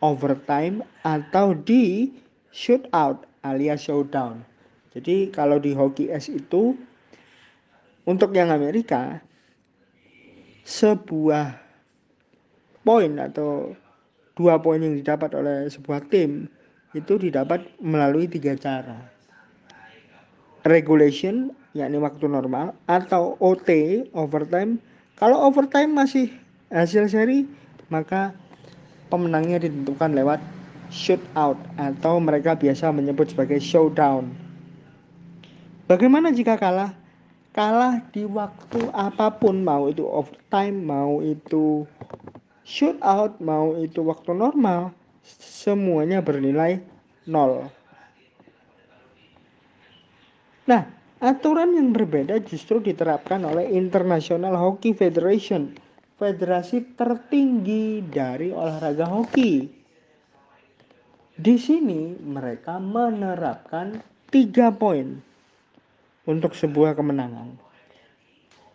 overtime 0.00 0.80
atau 1.04 1.52
di 1.52 2.08
shootout 2.52 3.28
alias 3.44 3.84
showdown. 3.84 4.40
Jadi 4.96 5.28
kalau 5.30 5.60
di 5.60 5.76
hoki 5.76 6.08
es 6.08 6.32
itu 6.32 6.74
untuk 8.08 8.32
yang 8.32 8.50
Amerika 8.50 9.20
sebuah 10.64 11.60
poin 12.82 13.12
atau 13.20 13.76
dua 14.34 14.56
poin 14.58 14.80
yang 14.80 14.96
didapat 14.96 15.30
oleh 15.36 15.68
sebuah 15.68 16.08
tim 16.08 16.48
itu 16.96 17.14
didapat 17.20 17.62
melalui 17.78 18.26
tiga 18.26 18.56
cara. 18.58 19.19
Regulation, 20.60 21.56
yakni 21.72 21.96
waktu 21.96 22.28
normal, 22.28 22.76
atau 22.84 23.40
OT, 23.40 24.04
overtime. 24.12 24.76
Kalau 25.16 25.40
overtime 25.48 25.88
masih 25.88 26.28
hasil 26.68 27.08
seri, 27.08 27.48
maka 27.88 28.36
pemenangnya 29.08 29.64
ditentukan 29.64 30.12
lewat 30.12 30.40
shootout 30.92 31.56
atau 31.80 32.20
mereka 32.20 32.58
biasa 32.58 32.92
menyebut 32.92 33.32
sebagai 33.32 33.62
showdown. 33.62 34.30
Bagaimana 35.88 36.30
jika 36.30 36.54
kalah? 36.54 36.94
Kalah 37.50 38.06
di 38.14 38.22
waktu 38.22 38.78
apa 38.94 39.34
pun, 39.34 39.66
mau 39.66 39.90
itu 39.90 40.06
overtime, 40.06 40.76
mau 40.86 41.18
itu 41.18 41.82
shootout, 42.62 43.42
mau 43.42 43.74
itu 43.74 43.98
waktu 44.06 44.30
normal, 44.30 44.94
semuanya 45.24 46.22
bernilai 46.22 46.78
nol. 47.26 47.66
Nah, 50.68 50.84
aturan 51.24 51.72
yang 51.72 51.96
berbeda 51.96 52.36
justru 52.44 52.80
diterapkan 52.84 53.40
oleh 53.44 53.72
International 53.72 54.56
Hockey 54.56 54.92
Federation, 54.92 55.72
federasi 56.20 56.84
tertinggi 56.96 58.04
dari 58.04 58.52
olahraga 58.52 59.08
hoki. 59.08 59.68
Di 61.40 61.56
sini 61.56 62.20
mereka 62.20 62.76
menerapkan 62.76 63.96
tiga 64.28 64.68
poin 64.68 65.16
untuk 66.28 66.52
sebuah 66.52 66.92
kemenangan. 66.92 67.56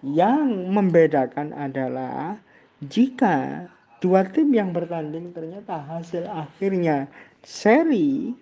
Yang 0.02 0.50
membedakan 0.74 1.54
adalah 1.54 2.42
jika 2.82 3.70
dua 4.02 4.26
tim 4.26 4.50
yang 4.54 4.74
bertanding 4.74 5.34
ternyata 5.34 5.82
hasil 5.82 6.26
akhirnya 6.30 7.10
seri 7.46 8.34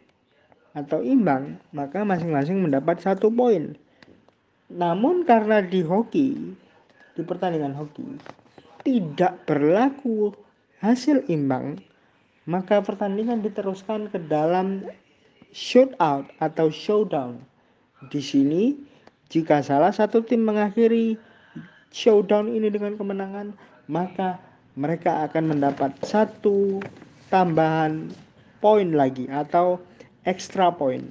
atau 0.74 1.06
imbang, 1.06 1.62
maka 1.70 2.02
masing-masing 2.02 2.62
mendapat 2.62 3.02
satu 3.02 3.30
poin. 3.30 3.78
Namun 4.74 5.22
karena 5.24 5.62
di 5.62 5.86
hoki, 5.86 6.58
di 7.14 7.22
pertandingan 7.22 7.78
hoki, 7.78 8.18
tidak 8.82 9.46
berlaku 9.46 10.34
hasil 10.82 11.24
imbang, 11.30 11.78
maka 12.50 12.82
pertandingan 12.82 13.46
diteruskan 13.46 14.10
ke 14.10 14.18
dalam 14.18 14.84
shootout 15.54 16.28
atau 16.42 16.68
showdown. 16.74 17.38
Di 18.10 18.20
sini, 18.20 18.76
jika 19.30 19.64
salah 19.64 19.94
satu 19.94 20.26
tim 20.26 20.44
mengakhiri 20.44 21.16
showdown 21.94 22.50
ini 22.50 22.68
dengan 22.74 22.98
kemenangan, 22.98 23.54
maka 23.86 24.42
mereka 24.74 25.24
akan 25.30 25.54
mendapat 25.54 25.94
satu 26.02 26.82
tambahan 27.30 28.10
poin 28.58 28.90
lagi 28.92 29.30
atau 29.30 29.78
extra 30.24 30.72
poin. 30.72 31.04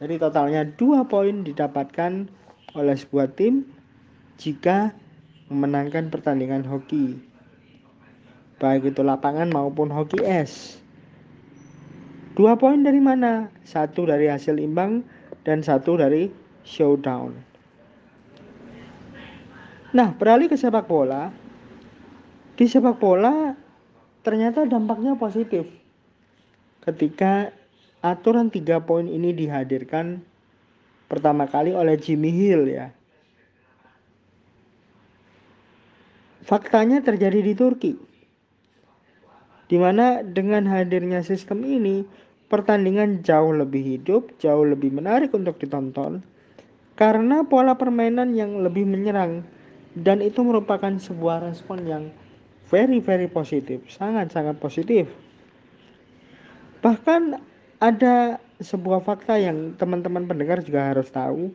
Jadi 0.00 0.20
totalnya 0.20 0.66
dua 0.66 1.06
poin 1.06 1.44
didapatkan 1.44 2.28
oleh 2.74 2.96
sebuah 2.98 3.32
tim 3.38 3.64
jika 4.36 4.92
memenangkan 5.48 6.10
pertandingan 6.10 6.66
hoki. 6.66 7.16
Baik 8.58 8.94
itu 8.94 9.04
lapangan 9.04 9.52
maupun 9.52 9.92
hoki 9.92 10.18
es. 10.24 10.80
Dua 12.34 12.58
poin 12.58 12.82
dari 12.82 12.98
mana? 12.98 13.46
Satu 13.62 14.10
dari 14.10 14.26
hasil 14.26 14.58
imbang 14.58 15.06
dan 15.46 15.62
satu 15.62 15.94
dari 15.94 16.26
showdown. 16.66 17.36
Nah, 19.94 20.10
beralih 20.18 20.50
ke 20.50 20.58
sepak 20.58 20.90
bola, 20.90 21.30
di 22.58 22.66
sepak 22.66 22.98
bola 22.98 23.54
ternyata 24.26 24.66
dampaknya 24.66 25.14
positif 25.14 25.68
ketika 26.82 27.54
aturan 28.04 28.52
tiga 28.52 28.84
poin 28.84 29.08
ini 29.08 29.32
dihadirkan 29.32 30.20
pertama 31.08 31.48
kali 31.48 31.72
oleh 31.72 31.96
Jimmy 31.96 32.28
Hill 32.28 32.68
ya 32.68 32.92
faktanya 36.44 37.00
terjadi 37.00 37.40
di 37.40 37.52
Turki. 37.56 37.92
Di 39.64 39.80
mana 39.80 40.20
dengan 40.20 40.68
hadirnya 40.68 41.24
sistem 41.24 41.64
ini, 41.64 42.04
pertandingan 42.52 43.24
jauh 43.24 43.56
lebih 43.56 43.80
hidup, 43.80 44.36
jauh 44.36 44.62
lebih 44.62 44.92
menarik 44.92 45.32
untuk 45.32 45.56
ditonton 45.56 46.20
karena 46.94 47.42
pola 47.42 47.74
permainan 47.74 48.38
yang 48.38 48.62
lebih 48.62 48.86
menyerang 48.86 49.42
dan 49.98 50.22
itu 50.22 50.46
merupakan 50.46 50.94
sebuah 50.94 51.42
respon 51.42 51.82
yang 51.88 52.04
very 52.70 53.02
very 53.02 53.26
positif, 53.26 53.82
sangat-sangat 53.90 54.60
positif. 54.62 55.10
Bahkan 56.84 57.40
ada 57.84 58.40
sebuah 58.64 59.04
fakta 59.04 59.36
yang 59.36 59.76
teman-teman 59.76 60.24
pendengar 60.24 60.64
juga 60.64 60.88
harus 60.88 61.12
tahu 61.12 61.52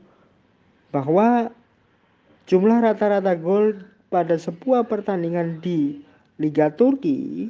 bahwa 0.94 1.50
jumlah 2.46 2.86
rata-rata 2.86 3.34
gol 3.34 3.82
pada 4.14 4.38
sebuah 4.38 4.86
pertandingan 4.86 5.58
di 5.58 6.06
Liga 6.38 6.70
Turki 6.70 7.50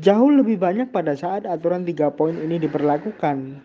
jauh 0.00 0.32
lebih 0.32 0.56
banyak 0.56 0.88
pada 0.88 1.12
saat 1.12 1.44
aturan 1.44 1.84
tiga 1.84 2.08
poin 2.08 2.32
ini 2.32 2.56
diberlakukan. 2.56 3.60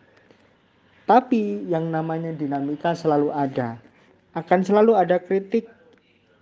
Tapi 1.08 1.70
yang 1.72 1.94
namanya 1.94 2.36
dinamika 2.36 2.92
selalu 2.92 3.32
ada. 3.32 3.80
Akan 4.36 4.68
selalu 4.68 5.00
ada 5.00 5.22
kritik 5.22 5.70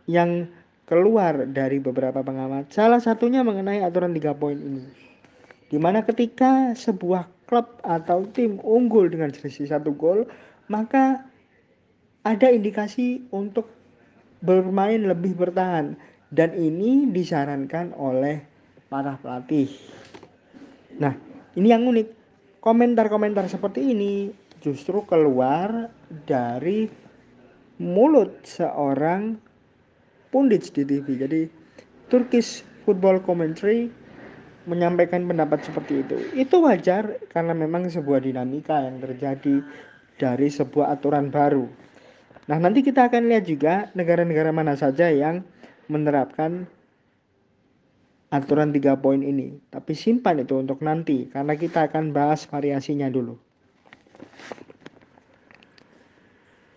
yang 0.09 0.49
keluar 0.89 1.45
dari 1.45 1.77
beberapa 1.77 2.25
pengamat. 2.25 2.73
Salah 2.73 2.97
satunya 2.97 3.45
mengenai 3.45 3.85
aturan 3.85 4.17
tiga 4.17 4.33
poin 4.33 4.57
ini. 4.57 5.12
Di 5.73 5.81
mana 5.81 6.05
ketika 6.05 6.77
sebuah 6.77 7.49
klub 7.49 7.81
atau 7.81 8.29
tim 8.29 8.61
unggul 8.61 9.09
dengan 9.09 9.33
selisih 9.33 9.73
satu 9.73 9.89
gol, 9.97 10.29
maka 10.69 11.25
ada 12.21 12.45
indikasi 12.45 13.25
untuk 13.33 13.73
bermain 14.45 15.01
lebih 15.01 15.33
bertahan 15.33 15.97
dan 16.29 16.53
ini 16.53 17.09
disarankan 17.09 17.89
oleh 17.97 18.45
para 18.85 19.17
pelatih. 19.17 19.65
Nah, 21.01 21.17
ini 21.57 21.73
yang 21.73 21.89
unik. 21.89 22.21
Komentar-komentar 22.61 23.49
seperti 23.49 23.97
ini 23.97 24.29
justru 24.61 25.01
keluar 25.09 25.89
dari 26.29 26.85
mulut 27.81 28.45
seorang 28.45 29.41
pundit 30.29 30.69
di 30.69 30.85
TV. 30.85 31.17
Jadi 31.17 31.41
Turkish 32.13 32.61
Football 32.85 33.25
Commentary 33.25 34.02
menyampaikan 34.63 35.27
pendapat 35.27 35.63
seperti 35.65 36.03
itu. 36.05 36.17
Itu 36.35 36.63
wajar 36.63 37.19
karena 37.31 37.51
memang 37.51 37.91
sebuah 37.91 38.23
dinamika 38.23 38.79
yang 38.83 39.03
terjadi 39.03 39.63
dari 40.15 40.47
sebuah 40.47 40.95
aturan 40.99 41.27
baru. 41.33 41.67
Nah, 42.47 42.57
nanti 42.59 42.83
kita 42.83 43.07
akan 43.07 43.31
lihat 43.31 43.47
juga 43.47 43.87
negara-negara 43.95 44.51
mana 44.51 44.75
saja 44.75 45.07
yang 45.07 45.43
menerapkan 45.87 46.67
aturan 48.33 48.73
tiga 48.73 48.97
poin 48.99 49.21
ini. 49.21 49.59
Tapi 49.71 49.93
simpan 49.93 50.41
itu 50.43 50.57
untuk 50.59 50.81
nanti 50.81 51.29
karena 51.29 51.53
kita 51.53 51.87
akan 51.87 52.11
bahas 52.11 52.43
variasinya 52.49 53.07
dulu. 53.07 53.37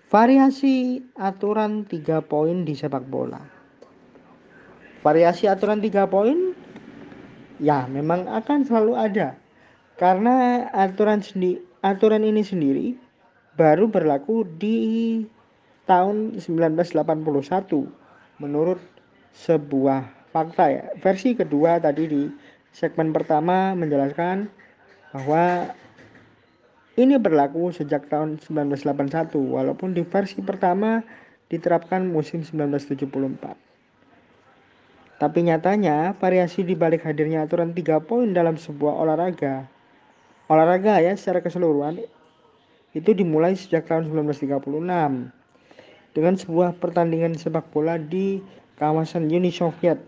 Variasi 0.06 1.02
aturan 1.18 1.82
tiga 1.82 2.22
poin 2.22 2.62
di 2.62 2.78
sepak 2.78 3.02
bola. 3.10 3.42
Variasi 5.02 5.50
aturan 5.50 5.82
tiga 5.82 6.06
poin 6.06 6.54
ya 7.62 7.88
memang 7.88 8.28
akan 8.28 8.64
selalu 8.66 8.92
ada 8.96 9.36
karena 9.96 10.68
aturan 10.76 11.24
sendi 11.24 11.56
aturan 11.80 12.20
ini 12.24 12.44
sendiri 12.44 12.86
baru 13.56 13.88
berlaku 13.88 14.44
di 14.44 15.24
tahun 15.88 16.36
1981 16.36 17.06
menurut 18.42 18.80
sebuah 19.32 20.28
fakta 20.34 20.64
ya. 20.68 20.84
Versi 21.00 21.32
kedua 21.32 21.80
tadi 21.80 22.04
di 22.04 22.22
segmen 22.76 23.16
pertama 23.16 23.72
menjelaskan 23.72 24.52
bahwa 25.16 25.72
ini 27.00 27.16
berlaku 27.16 27.72
sejak 27.72 28.08
tahun 28.12 28.36
1981 28.40 29.32
walaupun 29.36 29.96
di 29.96 30.04
versi 30.04 30.44
pertama 30.44 31.00
diterapkan 31.48 32.04
musim 32.04 32.44
1974. 32.44 33.75
Tapi 35.16 35.48
nyatanya 35.48 36.12
variasi 36.20 36.60
di 36.60 36.76
balik 36.76 37.08
hadirnya 37.08 37.48
aturan 37.48 37.72
3 37.72 38.04
poin 38.04 38.28
dalam 38.36 38.60
sebuah 38.60 39.00
olahraga 39.00 39.76
olahraga 40.46 41.02
ya 41.02 41.14
secara 41.18 41.42
keseluruhan 41.42 42.06
itu 42.94 43.10
dimulai 43.12 43.58
sejak 43.58 43.90
tahun 43.90 44.08
1936 44.08 44.62
dengan 46.16 46.34
sebuah 46.38 46.80
pertandingan 46.80 47.36
sepak 47.36 47.68
bola 47.74 48.00
di 48.00 48.40
kawasan 48.80 49.28
Uni 49.28 49.52
Soviet. 49.52 50.00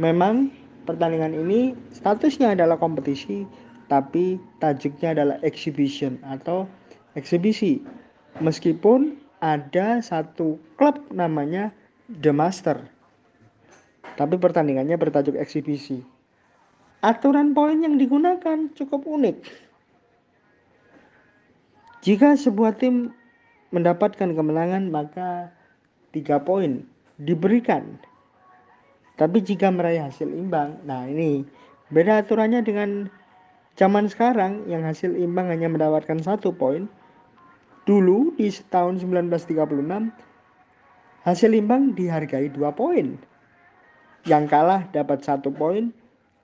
Memang 0.00 0.48
pertandingan 0.88 1.36
ini 1.36 1.76
statusnya 1.92 2.56
adalah 2.56 2.80
kompetisi 2.80 3.44
tapi 3.92 4.40
tajuknya 4.56 5.12
adalah 5.12 5.36
exhibition 5.44 6.16
atau 6.24 6.64
eksibisi. 7.12 7.84
Meskipun 8.40 9.20
ada 9.44 10.00
satu 10.00 10.56
klub 10.80 10.96
namanya 11.12 11.76
The 12.08 12.32
Master. 12.32 12.80
Tapi 14.02 14.36
pertandingannya 14.36 14.98
bertajuk 15.00 15.38
eksibisi. 15.38 16.02
Aturan 17.02 17.56
poin 17.56 17.82
yang 17.82 17.98
digunakan 17.98 18.70
cukup 18.78 19.02
unik. 19.08 19.36
Jika 22.02 22.34
sebuah 22.34 22.78
tim 22.78 23.14
mendapatkan 23.70 24.34
kemenangan 24.34 24.90
maka 24.90 25.50
tiga 26.12 26.42
poin 26.42 26.84
diberikan. 27.18 27.98
Tapi 29.16 29.38
jika 29.38 29.70
meraih 29.70 30.08
hasil 30.10 30.28
imbang, 30.28 30.82
nah 30.82 31.06
ini 31.06 31.46
beda 31.94 32.24
aturannya 32.26 32.64
dengan 32.64 33.06
zaman 33.78 34.08
sekarang 34.08 34.66
yang 34.68 34.84
hasil 34.84 35.14
imbang 35.16 35.48
hanya 35.48 35.70
mendapatkan 35.70 36.20
satu 36.20 36.52
poin. 36.52 36.90
Dulu 37.82 38.38
di 38.38 38.46
tahun 38.70 39.02
1936 39.02 39.58
hasil 41.26 41.50
imbang 41.50 41.94
dihargai 41.98 42.46
dua 42.54 42.70
poin. 42.70 43.18
Yang 44.22 44.44
kalah 44.50 44.86
dapat 44.94 45.26
satu 45.26 45.50
poin, 45.50 45.90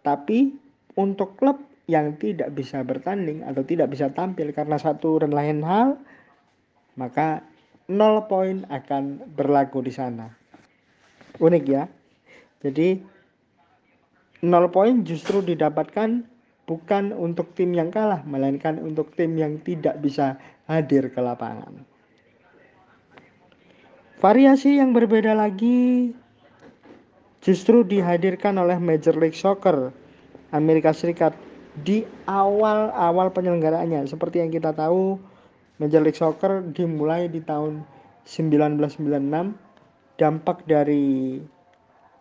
tapi 0.03 0.55
untuk 0.99 1.39
klub 1.39 1.63
yang 1.89 2.21
tidak 2.21 2.53
bisa 2.53 2.85
bertanding 2.85 3.47
atau 3.47 3.65
tidak 3.65 3.89
bisa 3.89 4.13
tampil 4.13 4.53
karena 4.53 4.77
satu 4.77 5.25
dan 5.25 5.33
lain 5.33 5.65
hal, 5.65 5.97
maka 6.99 7.41
nol 7.89 8.29
poin 8.29 8.69
akan 8.69 9.33
berlaku 9.33 9.81
di 9.81 9.93
sana. 9.95 10.29
Unik 11.41 11.65
ya. 11.65 11.89
Jadi 12.61 13.01
nol 14.45 14.67
poin 14.69 15.07
justru 15.07 15.41
didapatkan 15.41 16.27
bukan 16.69 17.17
untuk 17.17 17.57
tim 17.57 17.73
yang 17.73 17.89
kalah, 17.89 18.21
melainkan 18.29 18.77
untuk 18.77 19.17
tim 19.17 19.39
yang 19.41 19.57
tidak 19.65 19.97
bisa 20.05 20.37
hadir 20.69 21.09
ke 21.09 21.21
lapangan. 21.25 21.89
Variasi 24.21 24.77
yang 24.77 24.93
berbeda 24.93 25.33
lagi 25.33 26.13
justru 27.49 27.81
dihadirkan 27.81 28.61
oleh 28.61 28.77
Major 28.77 29.17
League 29.17 29.33
Soccer 29.33 29.89
Amerika 30.53 30.93
Serikat 30.93 31.33
di 31.81 32.05
awal-awal 32.29 33.33
penyelenggaraannya. 33.33 34.05
Seperti 34.05 34.45
yang 34.45 34.53
kita 34.53 34.77
tahu, 34.77 35.17
Major 35.81 36.05
League 36.05 36.21
Soccer 36.21 36.61
dimulai 36.77 37.33
di 37.33 37.41
tahun 37.41 37.89
1996 38.29 39.01
dampak 40.21 40.69
dari 40.69 41.41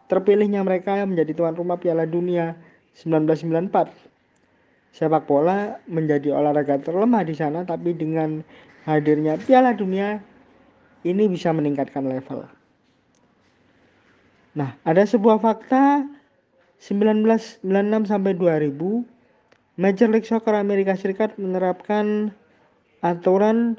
terpilihnya 0.08 0.64
mereka 0.64 1.04
menjadi 1.04 1.36
tuan 1.36 1.60
rumah 1.60 1.76
Piala 1.76 2.08
Dunia 2.08 2.56
1994 2.96 4.96
sepak 4.96 5.28
bola 5.28 5.76
menjadi 5.92 6.32
olahraga 6.32 6.80
terlemah 6.80 7.28
di 7.28 7.36
sana 7.36 7.68
tapi 7.68 7.92
dengan 7.92 8.40
hadirnya 8.88 9.36
Piala 9.44 9.76
Dunia 9.76 10.24
ini 11.04 11.28
bisa 11.28 11.52
meningkatkan 11.52 12.08
level. 12.08 12.57
Nah, 14.58 14.74
ada 14.82 15.06
sebuah 15.06 15.38
fakta 15.38 16.10
1996 16.82 17.62
sampai 18.10 18.34
2000 18.34 19.06
Major 19.78 20.10
League 20.10 20.26
Soccer 20.26 20.58
Amerika 20.58 20.98
Serikat 20.98 21.38
menerapkan 21.38 22.34
aturan 23.06 23.78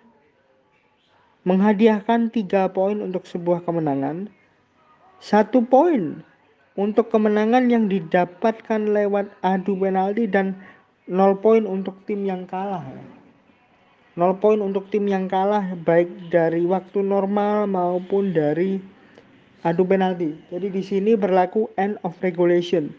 menghadiahkan 1.43 2.31
tiga 2.31 2.71
poin 2.71 3.03
untuk 3.03 3.27
sebuah 3.27 3.67
kemenangan, 3.67 4.31
satu 5.19 5.67
poin 5.67 6.23
untuk 6.79 7.11
kemenangan 7.11 7.67
yang 7.67 7.91
didapatkan 7.91 8.79
lewat 8.79 9.27
adu 9.43 9.75
penalti 9.75 10.31
dan 10.31 10.55
nol 11.11 11.35
poin 11.43 11.67
untuk 11.67 11.99
tim 12.07 12.23
yang 12.23 12.47
kalah. 12.47 12.87
Nol 14.15 14.39
poin 14.39 14.63
untuk 14.63 14.87
tim 14.95 15.11
yang 15.11 15.27
kalah 15.27 15.75
baik 15.75 16.31
dari 16.31 16.63
waktu 16.63 17.03
normal 17.03 17.67
maupun 17.67 18.31
dari 18.31 18.79
adu 19.63 19.83
penalti. 19.87 20.35
Jadi 20.53 20.69
di 20.71 20.83
sini 20.83 21.13
berlaku 21.19 21.71
end 21.81 21.99
of 22.07 22.15
regulation. 22.23 22.95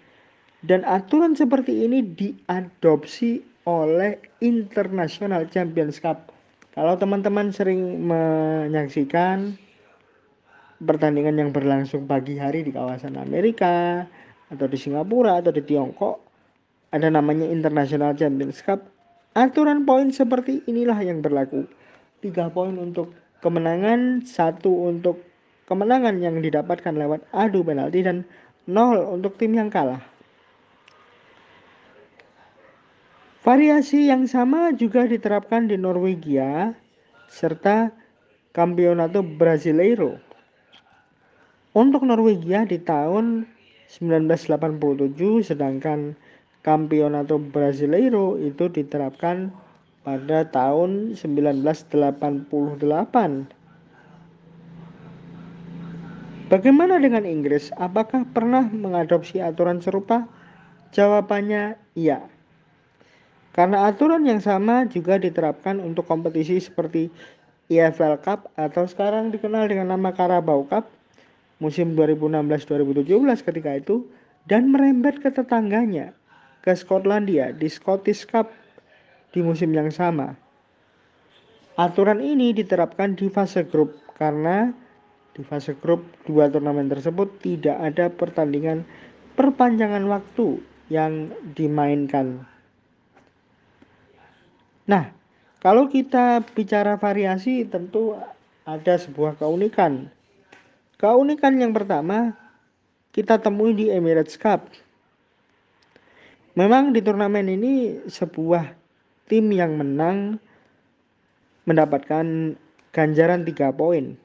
Dan 0.60 0.84
aturan 0.84 1.36
seperti 1.40 1.88
ini 1.88 2.04
diadopsi 2.04 3.40
oleh 3.64 4.20
International 4.44 5.48
Champions 5.48 6.02
Cup. 6.04 6.36
Kalau 6.76 7.00
teman-teman 7.00 7.52
sering 7.52 8.04
menyaksikan 8.08 9.56
pertandingan 10.84 11.36
yang 11.36 11.52
berlangsung 11.52 12.08
pagi 12.08 12.40
hari 12.40 12.64
di 12.64 12.72
kawasan 12.72 13.20
Amerika 13.20 14.08
atau 14.48 14.66
di 14.66 14.78
Singapura 14.80 15.44
atau 15.44 15.52
di 15.52 15.60
Tiongkok 15.60 16.24
ada 16.96 17.12
namanya 17.12 17.46
International 17.46 18.16
Champions 18.16 18.64
Cup 18.64 18.88
aturan 19.36 19.84
poin 19.84 20.10
seperti 20.10 20.64
inilah 20.66 20.98
yang 21.04 21.20
berlaku 21.20 21.68
tiga 22.24 22.48
poin 22.50 22.80
untuk 22.80 23.14
kemenangan 23.44 24.24
satu 24.24 24.90
untuk 24.90 25.29
kemenangan 25.70 26.18
yang 26.18 26.42
didapatkan 26.42 26.98
lewat 26.98 27.22
adu 27.30 27.62
penalti 27.62 28.02
dan 28.02 28.26
nol 28.66 28.98
untuk 29.14 29.38
tim 29.38 29.54
yang 29.54 29.70
kalah 29.70 30.02
variasi 33.46 34.10
yang 34.10 34.26
sama 34.26 34.74
juga 34.74 35.06
diterapkan 35.06 35.70
di 35.70 35.78
Norwegia 35.78 36.74
serta 37.30 37.94
Campeonato 38.52 39.22
Brasileiro 39.22 40.18
untuk 41.78 42.02
Norwegia 42.02 42.66
di 42.66 42.82
tahun 42.82 43.46
1987 43.94 45.46
sedangkan 45.46 46.18
Campeonato 46.60 47.40
Brasileiro 47.40 48.36
itu 48.36 48.68
diterapkan 48.68 49.48
pada 50.04 50.44
tahun 50.50 51.16
1988. 51.16 53.59
Bagaimana 56.50 56.98
dengan 56.98 57.30
Inggris? 57.30 57.70
Apakah 57.78 58.26
pernah 58.26 58.66
mengadopsi 58.66 59.38
aturan 59.38 59.86
serupa? 59.86 60.26
Jawabannya 60.90 61.78
iya. 61.94 62.26
Karena 63.54 63.86
aturan 63.86 64.26
yang 64.26 64.42
sama 64.42 64.90
juga 64.90 65.22
diterapkan 65.22 65.78
untuk 65.78 66.10
kompetisi 66.10 66.58
seperti 66.58 67.14
EFL 67.70 68.18
Cup 68.26 68.50
atau 68.58 68.90
sekarang 68.90 69.30
dikenal 69.30 69.70
dengan 69.70 69.94
nama 69.94 70.10
Carabao 70.10 70.66
Cup 70.66 70.90
musim 71.62 71.94
2016-2017 71.94 73.06
ketika 73.46 73.72
itu 73.78 74.10
dan 74.50 74.74
merembet 74.74 75.22
ke 75.22 75.30
tetangganya 75.30 76.18
ke 76.66 76.74
Skotlandia 76.74 77.54
di 77.54 77.70
Scottish 77.70 78.26
Cup 78.26 78.50
di 79.30 79.46
musim 79.46 79.70
yang 79.70 79.94
sama. 79.94 80.34
Aturan 81.78 82.26
ini 82.26 82.58
diterapkan 82.58 83.14
di 83.14 83.30
fase 83.30 83.62
grup 83.70 83.94
karena 84.18 84.74
di 85.40 85.48
fase 85.48 85.72
grup 85.80 86.04
dua 86.28 86.52
turnamen 86.52 86.92
tersebut 86.92 87.40
tidak 87.40 87.80
ada 87.80 88.12
pertandingan 88.12 88.84
perpanjangan 89.40 90.04
waktu 90.12 90.60
yang 90.92 91.32
dimainkan. 91.56 92.44
Nah, 94.84 95.16
kalau 95.64 95.88
kita 95.88 96.44
bicara 96.52 97.00
variasi 97.00 97.64
tentu 97.64 98.20
ada 98.68 99.00
sebuah 99.00 99.40
keunikan 99.40 100.12
Keunikan 101.00 101.56
yang 101.56 101.72
pertama 101.72 102.36
kita 103.16 103.40
temui 103.40 103.72
di 103.72 103.88
Emirates 103.88 104.36
Cup. 104.36 104.68
Memang 106.60 106.92
di 106.92 107.00
turnamen 107.00 107.48
ini 107.48 108.04
sebuah 108.04 108.76
tim 109.32 109.48
yang 109.48 109.80
menang 109.80 110.44
mendapatkan 111.64 112.52
ganjaran 112.92 113.48
3 113.48 113.72
poin. 113.80 114.20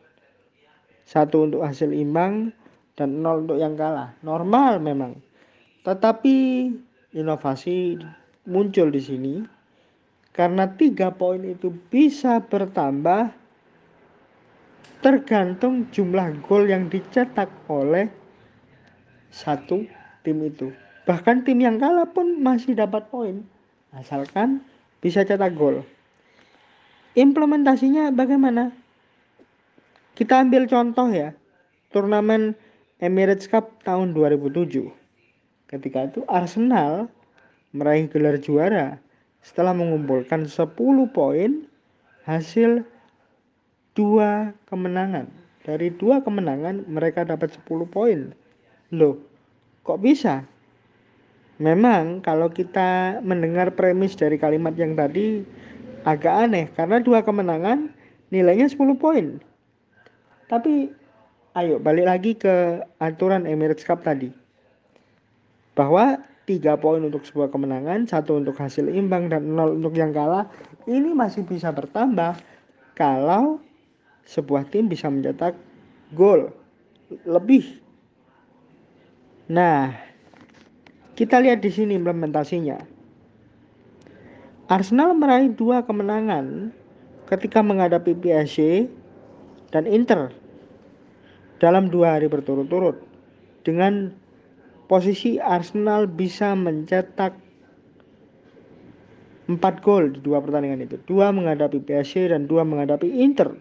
Satu 1.04 1.46
untuk 1.46 1.62
hasil 1.64 1.92
imbang 1.92 2.52
dan 2.96 3.20
nol 3.20 3.44
untuk 3.44 3.60
yang 3.60 3.76
kalah. 3.76 4.16
Normal 4.24 4.80
memang. 4.80 5.20
Tetapi 5.84 6.36
inovasi 7.12 8.00
muncul 8.48 8.88
di 8.88 9.00
sini 9.00 9.34
karena 10.34 10.66
tiga 10.66 11.14
poin 11.14 11.40
itu 11.44 11.70
bisa 11.92 12.42
bertambah 12.42 13.30
tergantung 15.04 15.86
jumlah 15.92 16.32
gol 16.48 16.64
yang 16.64 16.88
dicetak 16.88 17.52
oleh 17.68 18.08
satu 19.28 19.84
tim 20.24 20.40
itu. 20.40 20.72
Bahkan 21.04 21.44
tim 21.44 21.60
yang 21.60 21.76
kalah 21.76 22.08
pun 22.08 22.40
masih 22.40 22.72
dapat 22.72 23.04
poin 23.12 23.44
asalkan 23.92 24.64
bisa 25.04 25.22
cetak 25.22 25.52
gol. 25.54 25.84
Implementasinya 27.14 28.10
bagaimana? 28.10 28.74
Kita 30.14 30.46
ambil 30.46 30.70
contoh 30.70 31.10
ya. 31.10 31.34
Turnamen 31.90 32.54
Emirates 33.02 33.50
Cup 33.50 33.82
tahun 33.82 34.14
2007. 34.14 34.86
Ketika 35.66 36.06
itu 36.06 36.22
Arsenal 36.30 37.10
meraih 37.74 38.06
gelar 38.06 38.38
juara 38.38 39.02
setelah 39.42 39.74
mengumpulkan 39.74 40.46
10 40.46 40.70
poin 41.10 41.66
hasil 42.30 42.86
dua 43.98 44.54
kemenangan. 44.70 45.26
Dari 45.66 45.90
dua 45.90 46.22
kemenangan 46.22 46.86
mereka 46.86 47.26
dapat 47.26 47.50
10 47.66 47.82
poin. 47.90 48.30
Loh, 48.94 49.18
kok 49.82 49.98
bisa? 49.98 50.46
Memang 51.58 52.22
kalau 52.22 52.54
kita 52.54 53.18
mendengar 53.18 53.74
premis 53.74 54.14
dari 54.14 54.38
kalimat 54.38 54.78
yang 54.78 54.94
tadi 54.94 55.42
agak 56.06 56.34
aneh 56.46 56.70
karena 56.78 57.02
dua 57.02 57.26
kemenangan 57.26 57.90
nilainya 58.30 58.70
10 58.70 58.78
poin. 58.94 59.42
Tapi 60.48 60.92
ayo 61.56 61.80
balik 61.80 62.06
lagi 62.06 62.32
ke 62.36 62.84
aturan 63.00 63.48
Emirates 63.48 63.86
Cup 63.86 64.04
tadi. 64.04 64.28
Bahwa 65.74 66.20
tiga 66.44 66.76
poin 66.76 67.00
untuk 67.00 67.24
sebuah 67.24 67.48
kemenangan, 67.50 68.04
satu 68.04 68.36
untuk 68.36 68.54
hasil 68.60 68.86
imbang 68.92 69.32
dan 69.32 69.56
nol 69.56 69.80
untuk 69.80 69.96
yang 69.96 70.12
kalah, 70.12 70.46
ini 70.84 71.16
masih 71.16 71.42
bisa 71.42 71.72
bertambah 71.72 72.36
kalau 72.94 73.58
sebuah 74.28 74.68
tim 74.68 74.88
bisa 74.88 75.08
mencetak 75.08 75.56
gol 76.12 76.52
lebih. 77.24 77.80
Nah, 79.48 79.92
kita 81.16 81.40
lihat 81.40 81.60
di 81.60 81.68
sini 81.68 81.96
implementasinya. 81.96 82.80
Arsenal 84.64 85.12
meraih 85.12 85.52
dua 85.52 85.84
kemenangan 85.84 86.72
ketika 87.28 87.60
menghadapi 87.60 88.16
PSG 88.16 88.88
dan 89.74 89.90
Inter 89.90 90.30
dalam 91.58 91.90
dua 91.90 92.16
hari 92.16 92.30
berturut-turut 92.30 93.02
dengan 93.66 94.14
posisi 94.86 95.42
Arsenal 95.42 96.06
bisa 96.06 96.54
mencetak 96.54 97.34
empat 99.50 99.82
gol 99.82 100.14
di 100.14 100.22
dua 100.22 100.38
pertandingan 100.38 100.86
itu 100.86 100.96
dua 101.10 101.34
menghadapi 101.34 101.82
PSG 101.82 102.30
dan 102.30 102.46
dua 102.46 102.62
menghadapi 102.62 103.10
Inter 103.10 103.58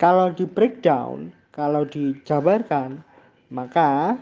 kalau 0.00 0.32
di 0.32 0.48
breakdown, 0.48 1.28
kalau 1.52 1.84
dijabarkan, 1.84 3.04
maka 3.52 4.16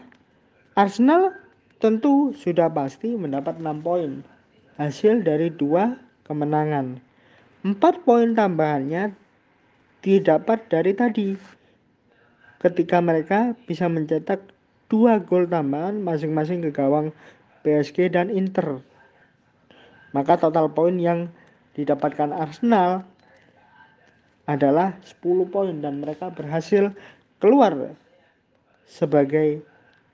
Arsenal 0.75 1.31
tentu 1.79 2.35
sudah 2.35 2.67
pasti 2.67 3.15
mendapat 3.15 3.63
6 3.63 3.79
poin 3.79 4.19
hasil 4.75 5.23
dari 5.23 5.47
dua 5.47 5.95
kemenangan. 6.27 6.99
4 7.63 7.79
poin 8.03 8.35
tambahannya 8.35 9.15
didapat 9.99 10.63
dari 10.71 10.95
tadi 10.95 11.35
ketika 12.59 12.99
mereka 12.99 13.55
bisa 13.67 13.87
mencetak 13.87 14.39
dua 14.91 15.19
gol 15.23 15.47
tambahan 15.47 15.99
masing-masing 16.03 16.63
ke 16.63 16.71
gawang 16.71 17.11
PSG 17.63 18.11
dan 18.11 18.31
Inter. 18.31 18.79
Maka 20.15 20.41
total 20.41 20.71
poin 20.73 20.97
yang 20.97 21.29
didapatkan 21.77 22.33
Arsenal 22.33 23.05
adalah 24.49 24.97
10 25.05 25.53
poin 25.53 25.75
dan 25.77 26.01
mereka 26.01 26.33
berhasil 26.33 26.89
keluar 27.37 27.93
sebagai 28.89 29.61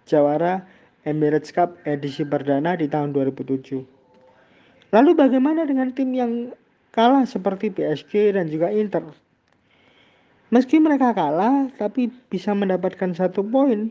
jawara 0.04 0.68
Emirates 1.08 1.56
Cup 1.56 1.80
edisi 1.88 2.28
perdana 2.28 2.76
di 2.76 2.92
tahun 2.92 3.16
2007. 3.16 4.92
Lalu 4.92 5.12
bagaimana 5.16 5.64
dengan 5.64 5.96
tim 5.96 6.12
yang 6.12 6.52
kalah 6.92 7.24
seperti 7.24 7.72
PSG 7.72 8.36
dan 8.36 8.52
juga 8.52 8.68
Inter? 8.76 9.25
Meski 10.54 10.78
mereka 10.78 11.16
kalah, 11.18 11.74
tapi 11.78 12.14
bisa 12.30 12.54
mendapatkan 12.54 13.14
satu 13.18 13.42
poin 13.42 13.90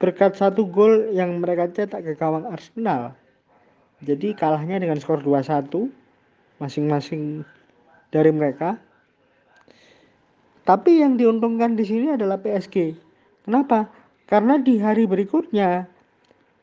berkat 0.00 0.32
satu 0.32 0.64
gol 0.64 1.12
yang 1.12 1.44
mereka 1.44 1.68
cetak 1.68 2.00
ke 2.00 2.12
gawang 2.16 2.48
Arsenal. 2.48 3.12
Jadi 4.00 4.32
kalahnya 4.32 4.80
dengan 4.80 4.96
skor 4.96 5.20
2-1 5.20 5.68
masing-masing 6.56 7.44
dari 8.08 8.32
mereka. 8.32 8.80
Tapi 10.64 11.04
yang 11.04 11.20
diuntungkan 11.20 11.76
di 11.76 11.84
sini 11.84 12.16
adalah 12.16 12.40
PSG. 12.40 12.96
Kenapa? 13.44 13.92
Karena 14.24 14.56
di 14.56 14.80
hari 14.80 15.04
berikutnya 15.04 15.84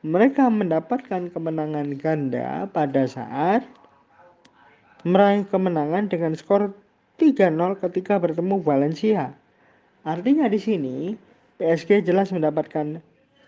mereka 0.01 0.49
mendapatkan 0.49 1.29
kemenangan 1.29 1.93
ganda 1.99 2.65
pada 2.73 3.05
saat 3.05 3.67
meraih 5.05 5.45
kemenangan 5.45 6.09
dengan 6.09 6.33
skor 6.33 6.73
3-0 7.17 7.81
ketika 7.81 8.21
bertemu 8.21 8.61
Valencia. 8.61 9.33
Artinya 10.05 10.45
di 10.45 10.61
sini 10.61 10.95
PSG 11.57 12.05
jelas 12.05 12.29
mendapatkan 12.29 13.01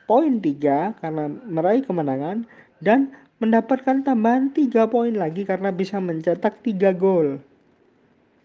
poin 0.09 0.33
3 0.41 0.97
karena 0.97 1.25
meraih 1.29 1.85
kemenangan 1.85 2.49
dan 2.81 3.13
mendapatkan 3.37 4.01
tambahan 4.01 4.49
3 4.51 4.89
poin 4.89 5.13
lagi 5.13 5.45
karena 5.45 5.69
bisa 5.69 6.01
mencetak 6.01 6.65
3 6.65 6.97
gol. 6.97 7.37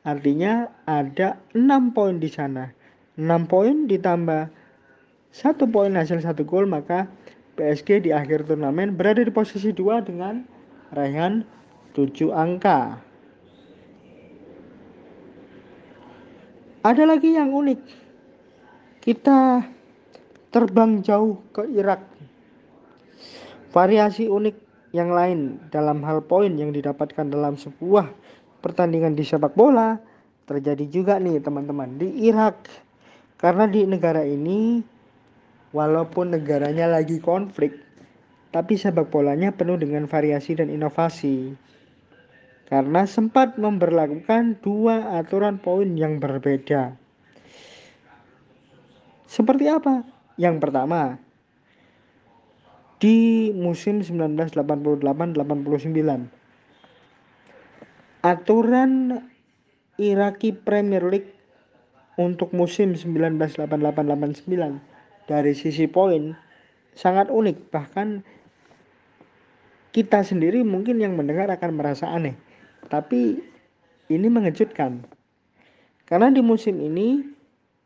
Artinya 0.04 0.68
ada 0.84 1.40
6 1.56 1.96
poin 1.96 2.20
di 2.20 2.28
sana. 2.28 2.68
6 3.16 3.48
poin 3.48 3.88
ditambah 3.88 4.52
satu 5.34 5.66
poin 5.66 5.90
hasil 5.96 6.22
satu 6.22 6.44
gol 6.46 6.68
maka 6.68 7.10
PSG 7.56 8.06
di 8.06 8.10
akhir 8.12 8.46
turnamen 8.46 8.94
berada 8.94 9.22
di 9.22 9.30
posisi 9.30 9.70
dua 9.70 10.02
dengan 10.04 10.44
raihan 10.92 11.42
7 11.96 12.30
angka. 12.30 13.03
Ada 16.84 17.08
lagi 17.08 17.32
yang 17.32 17.48
unik. 17.48 17.80
Kita 19.00 19.64
terbang 20.52 21.00
jauh 21.00 21.40
ke 21.48 21.64
Irak. 21.72 22.04
Variasi 23.72 24.28
unik 24.28 24.56
yang 24.92 25.08
lain 25.08 25.64
dalam 25.72 26.04
hal 26.04 26.20
poin 26.28 26.52
yang 26.52 26.76
didapatkan 26.76 27.24
dalam 27.32 27.56
sebuah 27.56 28.12
pertandingan 28.60 29.16
di 29.16 29.24
sepak 29.24 29.56
bola 29.56 29.96
terjadi 30.44 30.84
juga 30.92 31.16
nih 31.16 31.40
teman-teman 31.40 31.96
di 31.96 32.28
Irak. 32.28 32.68
Karena 33.40 33.64
di 33.64 33.88
negara 33.88 34.20
ini 34.20 34.84
walaupun 35.72 36.36
negaranya 36.36 36.84
lagi 36.84 37.16
konflik 37.16 37.80
tapi 38.52 38.76
sepak 38.76 39.08
bolanya 39.08 39.56
penuh 39.56 39.80
dengan 39.80 40.04
variasi 40.04 40.52
dan 40.52 40.68
inovasi. 40.68 41.56
Karena 42.64 43.04
sempat 43.04 43.60
memperlakukan 43.60 44.64
dua 44.64 45.20
aturan 45.20 45.60
poin 45.60 45.92
yang 45.94 46.16
berbeda. 46.16 46.96
Seperti 49.28 49.68
apa? 49.68 50.06
Yang 50.40 50.56
pertama, 50.64 51.18
di 53.04 53.52
musim 53.52 54.00
1988-89. 54.00 55.44
Aturan 58.24 59.20
Iraki 60.00 60.56
Premier 60.56 61.04
League 61.04 61.36
untuk 62.16 62.54
musim 62.56 62.96
1988-89 62.96 64.48
dari 65.28 65.52
sisi 65.52 65.84
poin 65.90 66.32
sangat 66.94 67.26
unik 67.28 67.74
bahkan 67.74 68.22
kita 69.90 70.22
sendiri 70.22 70.62
mungkin 70.62 71.02
yang 71.02 71.18
mendengar 71.18 71.50
akan 71.50 71.74
merasa 71.74 72.10
aneh 72.10 72.38
tapi 72.88 73.40
ini 74.12 74.26
mengejutkan 74.28 75.04
karena 76.04 76.28
di 76.28 76.44
musim 76.44 76.80
ini 76.80 77.24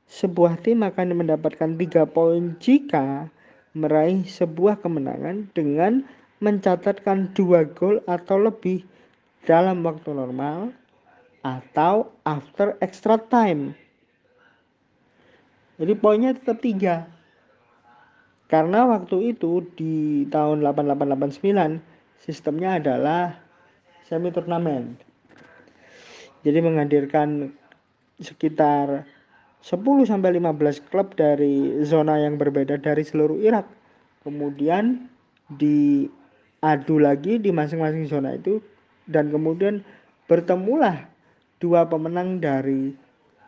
sebuah 0.09 0.65
tim 0.65 0.83
akan 0.83 1.15
mendapatkan 1.15 1.77
tiga 1.77 2.09
poin 2.09 2.57
jika 2.59 3.29
meraih 3.77 4.25
sebuah 4.25 4.81
kemenangan 4.81 5.53
dengan 5.53 6.03
mencatatkan 6.43 7.31
dua 7.37 7.67
gol 7.67 8.01
atau 8.09 8.41
lebih 8.41 8.83
dalam 9.45 9.85
waktu 9.87 10.15
normal 10.15 10.75
atau 11.43 12.11
after 12.27 12.75
extra 12.83 13.19
time. 13.19 13.75
Jadi 15.79 15.95
poinnya 15.95 16.35
tetap 16.35 16.59
tiga. 16.59 17.07
Karena 18.49 18.89
waktu 18.89 19.37
itu 19.37 19.63
di 19.77 20.25
tahun 20.33 20.65
8889 20.65 22.25
sistemnya 22.25 22.81
adalah 22.81 23.39
semi 24.09 24.33
turnamen. 24.33 24.97
Jadi 26.41 26.59
menghadirkan 26.65 27.53
sekitar 28.17 29.05
10 29.61 30.09
sampai 30.09 30.41
15 30.41 30.89
klub 30.89 31.13
dari 31.13 31.85
zona 31.85 32.17
yang 32.17 32.41
berbeda 32.41 32.81
dari 32.81 33.05
seluruh 33.05 33.37
Irak. 33.45 33.69
Kemudian 34.25 35.13
diadu 35.61 36.97
lagi 36.97 37.37
di 37.37 37.53
masing-masing 37.53 38.09
zona 38.09 38.33
itu 38.33 38.65
dan 39.05 39.29
kemudian 39.29 39.85
bertemulah 40.25 41.05
dua 41.61 41.85
pemenang 41.85 42.41
dari 42.41 42.97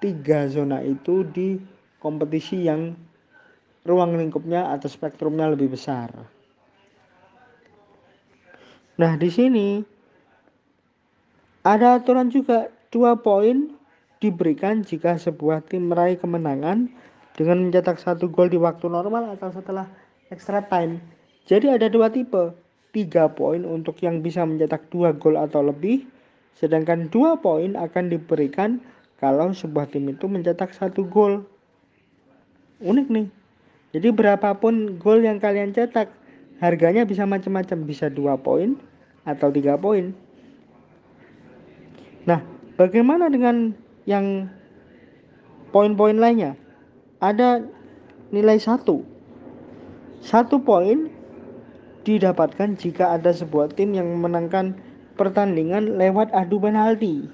tiga 0.05 0.45
zona 0.49 0.85
itu 0.85 1.25
di 1.25 1.57
kompetisi 2.01 2.69
yang 2.69 2.97
ruang 3.85 4.17
lingkupnya 4.17 4.73
atau 4.77 4.89
spektrumnya 4.93 5.53
lebih 5.53 5.73
besar. 5.73 6.13
Nah, 9.01 9.17
di 9.17 9.31
sini 9.33 9.81
ada 11.61 12.01
aturan 12.01 12.33
juga 12.33 12.73
dua 12.89 13.21
poin 13.21 13.77
diberikan 14.21 14.81
jika 14.81 15.17
sebuah 15.17 15.65
tim 15.69 15.93
meraih 15.93 16.17
kemenangan 16.17 16.89
dengan 17.37 17.69
mencetak 17.69 18.01
satu 18.01 18.29
gol 18.29 18.49
di 18.49 18.57
waktu 18.57 18.89
normal 18.89 19.37
atau 19.37 19.53
setelah 19.53 19.89
extra 20.33 20.65
time. 20.65 21.01
Jadi 21.45 21.73
ada 21.73 21.89
dua 21.89 22.09
tipe, 22.09 22.53
tiga 22.93 23.29
poin 23.29 23.65
untuk 23.65 23.97
yang 24.05 24.21
bisa 24.21 24.45
mencetak 24.45 24.89
dua 24.93 25.13
gol 25.17 25.37
atau 25.37 25.65
lebih, 25.65 26.05
sedangkan 26.57 27.09
dua 27.09 27.41
poin 27.41 27.77
akan 27.77 28.13
diberikan 28.13 28.81
kalau 29.21 29.53
sebuah 29.53 29.89
tim 29.93 30.09
itu 30.09 30.29
mencetak 30.29 30.73
satu 30.73 31.05
gol. 31.05 31.45
Unik 32.81 33.09
nih. 33.13 33.29
Jadi 33.93 34.09
berapapun 34.15 34.97
gol 34.97 35.21
yang 35.21 35.37
kalian 35.37 35.77
cetak, 35.77 36.09
harganya 36.63 37.05
bisa 37.05 37.29
macam-macam, 37.29 37.85
bisa 37.85 38.07
dua 38.09 38.39
poin 38.41 38.81
atau 39.29 39.53
tiga 39.53 39.77
poin. 39.77 40.17
Nah, 42.29 42.45
bagaimana 42.77 43.33
dengan 43.33 43.73
yang 44.05 44.49
poin-poin 45.73 46.17
lainnya? 46.21 46.57
Ada 47.21 47.65
nilai 48.33 48.57
satu. 48.61 49.05
Satu 50.21 50.61
poin 50.61 51.09
didapatkan 52.05 52.77
jika 52.77 53.17
ada 53.17 53.33
sebuah 53.33 53.73
tim 53.77 53.97
yang 53.97 54.09
memenangkan 54.09 54.77
pertandingan 55.17 56.01
lewat 56.01 56.33
adu 56.33 56.61
penalti. 56.61 57.29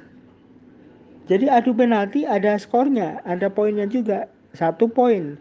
Jadi 1.26 1.50
adu 1.50 1.74
penalti 1.74 2.22
ada 2.22 2.54
skornya 2.58 3.22
ada 3.26 3.50
poinnya 3.50 3.86
juga. 3.90 4.30
Satu 4.54 4.86
poin. 4.86 5.38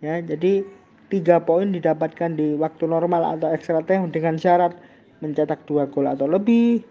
Ya 0.00 0.18
jadi 0.20 0.64
tiga 1.12 1.44
poin 1.44 1.68
didapatkan 1.72 2.36
di 2.36 2.56
waktu 2.56 2.88
normal 2.88 3.36
atau 3.36 3.52
extra 3.52 3.84
time 3.84 4.08
dengan 4.08 4.40
syarat 4.40 4.72
mencetak 5.20 5.62
dua 5.68 5.84
gol 5.86 6.08
atau 6.08 6.24
lebih 6.24 6.82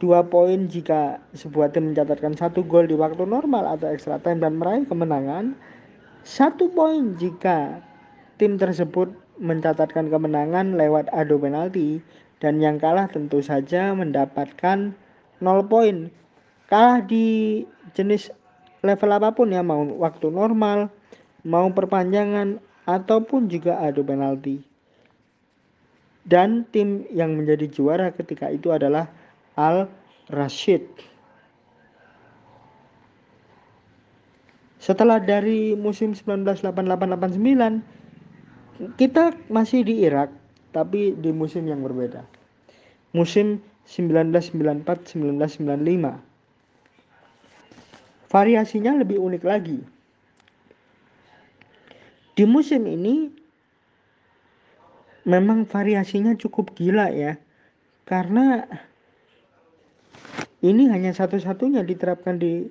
dua 0.00 0.24
poin 0.24 0.66
jika 0.66 1.20
sebuah 1.36 1.76
tim 1.76 1.92
mencatatkan 1.92 2.32
satu 2.32 2.64
gol 2.64 2.88
di 2.88 2.96
waktu 2.96 3.28
normal 3.28 3.76
atau 3.76 3.92
extra 3.92 4.16
time 4.18 4.40
dan 4.40 4.56
meraih 4.56 4.88
kemenangan. 4.88 5.52
Satu 6.24 6.72
poin 6.72 7.14
jika 7.20 7.84
tim 8.40 8.56
tersebut 8.56 9.12
mencatatkan 9.36 10.08
kemenangan 10.08 10.74
lewat 10.74 11.12
adu 11.12 11.36
penalti. 11.36 12.00
Dan 12.40 12.56
yang 12.56 12.80
kalah 12.80 13.04
tentu 13.12 13.44
saja 13.44 13.92
mendapatkan 13.92 14.96
0 15.44 15.68
poin. 15.68 16.08
Kalah 16.72 17.04
di 17.04 17.60
jenis 17.92 18.32
level 18.80 19.12
apa 19.12 19.36
pun 19.36 19.52
ya 19.52 19.60
mau 19.60 19.84
waktu 20.00 20.32
normal 20.32 20.88
mau 21.44 21.68
perpanjangan 21.68 22.56
ataupun 22.88 23.52
juga 23.52 23.76
adu 23.84 24.00
penalti. 24.00 24.64
Dan 26.24 26.64
tim 26.72 27.04
yang 27.12 27.36
menjadi 27.36 27.68
juara 27.68 28.08
ketika 28.16 28.48
itu 28.48 28.72
adalah 28.72 29.08
Al 29.58 29.90
Rashid. 30.30 30.86
Setelah 34.80 35.20
dari 35.20 35.76
musim 35.76 36.16
1988-89 36.16 38.96
kita 38.96 39.36
masih 39.52 39.84
di 39.84 40.08
Irak 40.08 40.32
tapi 40.72 41.12
di 41.18 41.34
musim 41.34 41.66
yang 41.68 41.84
berbeda. 41.84 42.24
Musim 43.12 43.60
1994-1995. 43.84 46.16
Variasinya 48.30 49.02
lebih 49.02 49.18
unik 49.18 49.42
lagi. 49.42 49.82
Di 52.38 52.46
musim 52.46 52.86
ini 52.86 53.26
memang 55.26 55.66
variasinya 55.68 56.32
cukup 56.38 56.72
gila 56.78 57.10
ya. 57.12 57.36
Karena 58.06 58.62
ini 60.60 60.92
hanya 60.92 61.16
satu-satunya 61.16 61.80
diterapkan 61.88 62.36
di 62.36 62.68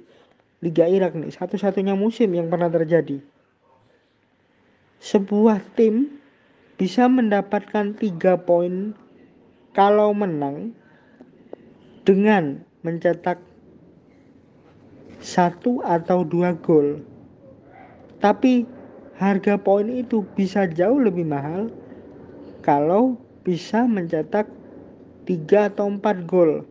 Liga 0.61 0.85
Irak 0.85 1.17
nih, 1.17 1.33
satu-satunya 1.33 1.97
musim 1.97 2.29
yang 2.37 2.51
pernah 2.53 2.69
terjadi. 2.69 3.17
Sebuah 5.01 5.63
tim 5.73 6.21
bisa 6.77 7.09
mendapatkan 7.09 7.97
tiga 7.97 8.37
poin 8.37 8.93
kalau 9.73 10.13
menang 10.13 10.75
dengan 12.05 12.61
mencetak 12.85 13.41
satu 15.17 15.81
atau 15.81 16.21
dua 16.21 16.53
gol. 16.61 17.01
Tapi 18.21 18.69
harga 19.17 19.57
poin 19.57 19.89
itu 19.89 20.21
bisa 20.37 20.69
jauh 20.69 21.01
lebih 21.01 21.25
mahal 21.25 21.73
kalau 22.61 23.17
bisa 23.41 23.89
mencetak 23.89 24.45
tiga 25.25 25.73
atau 25.73 25.89
empat 25.89 26.29
gol 26.29 26.68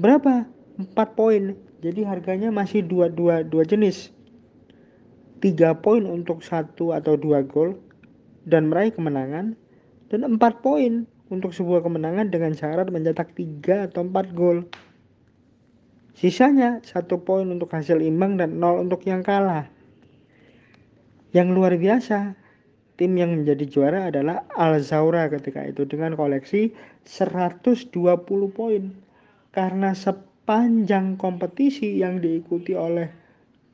berapa? 0.00 0.48
4 0.80 1.18
poin. 1.18 1.56
Jadi 1.82 2.06
harganya 2.06 2.54
masih 2.54 2.86
dua 2.86 3.10
dua 3.10 3.42
dua 3.42 3.66
jenis. 3.66 4.14
Tiga 5.42 5.74
poin 5.74 6.06
untuk 6.06 6.46
satu 6.46 6.94
atau 6.94 7.18
dua 7.18 7.42
gol 7.42 7.74
dan 8.46 8.70
meraih 8.70 8.94
kemenangan 8.94 9.58
dan 10.06 10.20
empat 10.22 10.62
poin 10.62 11.10
untuk 11.32 11.50
sebuah 11.50 11.82
kemenangan 11.82 12.30
dengan 12.30 12.54
syarat 12.54 12.86
mencetak 12.92 13.34
tiga 13.34 13.90
atau 13.90 14.06
empat 14.06 14.30
gol. 14.30 14.62
Sisanya 16.14 16.78
satu 16.86 17.18
poin 17.24 17.48
untuk 17.50 17.72
hasil 17.72 17.98
imbang 17.98 18.38
dan 18.38 18.62
nol 18.62 18.84
untuk 18.84 19.02
yang 19.08 19.26
kalah. 19.26 19.66
Yang 21.32 21.48
luar 21.56 21.72
biasa, 21.80 22.36
tim 23.00 23.16
yang 23.16 23.32
menjadi 23.42 23.64
juara 23.64 24.00
adalah 24.12 24.44
Al 24.52 24.78
Zaura 24.84 25.26
ketika 25.32 25.64
itu 25.64 25.88
dengan 25.88 26.12
koleksi 26.12 26.76
120 27.08 27.90
poin. 28.52 28.92
Karena 29.52 29.92
sepanjang 29.92 31.20
kompetisi 31.20 32.00
yang 32.00 32.24
diikuti 32.24 32.72
oleh 32.72 33.12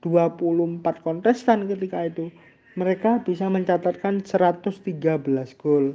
24 0.03 0.83
kontestan 1.07 1.71
ketika 1.71 2.03
itu, 2.07 2.35
mereka 2.75 3.23
bisa 3.23 3.47
mencatatkan 3.47 4.23
113 4.27 4.99
gol. 5.59 5.95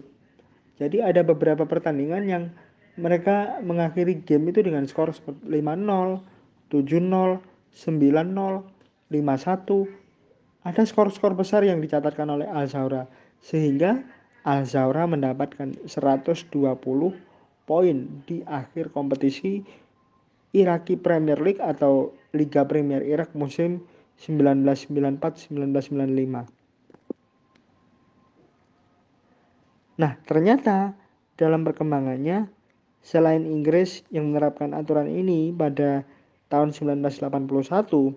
Jadi 0.80 1.04
ada 1.04 1.22
beberapa 1.24 1.68
pertandingan 1.68 2.24
yang 2.28 2.44
mereka 2.96 3.60
mengakhiri 3.60 4.24
game 4.24 4.52
itu 4.56 4.64
dengan 4.64 4.88
skor 4.88 5.12
5-0, 5.12 5.52
7-0, 5.52 6.72
9-0, 6.72 7.44
5-1. 9.12 10.64
Ada 10.64 10.88
skor-skor 10.88 11.36
besar 11.36 11.68
yang 11.68 11.84
dicatatkan 11.84 12.32
oleh 12.32 12.48
Al 12.48 12.72
Zaura 12.72 13.04
sehingga 13.44 14.00
Al 14.48 14.64
Zaura 14.64 15.04
mendapatkan 15.04 15.76
120 15.84 16.48
poin 17.64 18.24
di 18.28 18.44
akhir 18.44 18.92
kompetisi 18.92 19.64
Iraki 20.54 21.00
Premier 21.00 21.42
League 21.42 21.64
atau 21.64 22.14
Liga 22.36 22.68
Premier 22.68 23.02
Irak 23.02 23.34
musim 23.34 23.82
1994-1995. 24.22 26.46
Nah, 29.94 30.18
ternyata 30.26 30.98
dalam 31.38 31.62
perkembangannya 31.66 32.50
selain 33.04 33.46
Inggris 33.46 34.04
yang 34.10 34.34
menerapkan 34.34 34.74
aturan 34.74 35.08
ini 35.10 35.54
pada 35.54 36.06
tahun 36.50 36.74
1981, 36.74 38.14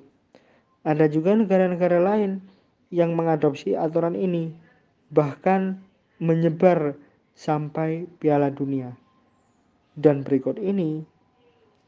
ada 0.86 1.06
juga 1.10 1.34
negara-negara 1.34 1.98
lain 1.98 2.38
yang 2.94 3.18
mengadopsi 3.18 3.74
aturan 3.74 4.14
ini, 4.14 4.54
bahkan 5.10 5.82
menyebar 6.22 6.94
sampai 7.36 8.08
Piala 8.20 8.48
Dunia. 8.48 8.96
Dan 9.96 10.22
berikut 10.22 10.60
ini 10.60 11.00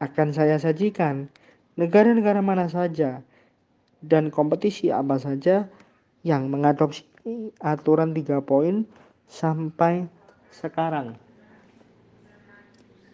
akan 0.00 0.32
saya 0.32 0.56
sajikan 0.56 1.28
negara-negara 1.76 2.40
mana 2.40 2.66
saja 2.66 3.20
dan 4.00 4.32
kompetisi 4.32 4.88
apa 4.88 5.20
saja 5.20 5.68
yang 6.24 6.48
mengadopsi 6.48 7.04
aturan 7.60 8.16
3 8.16 8.40
poin 8.42 8.88
sampai 9.28 10.08
sekarang. 10.48 11.14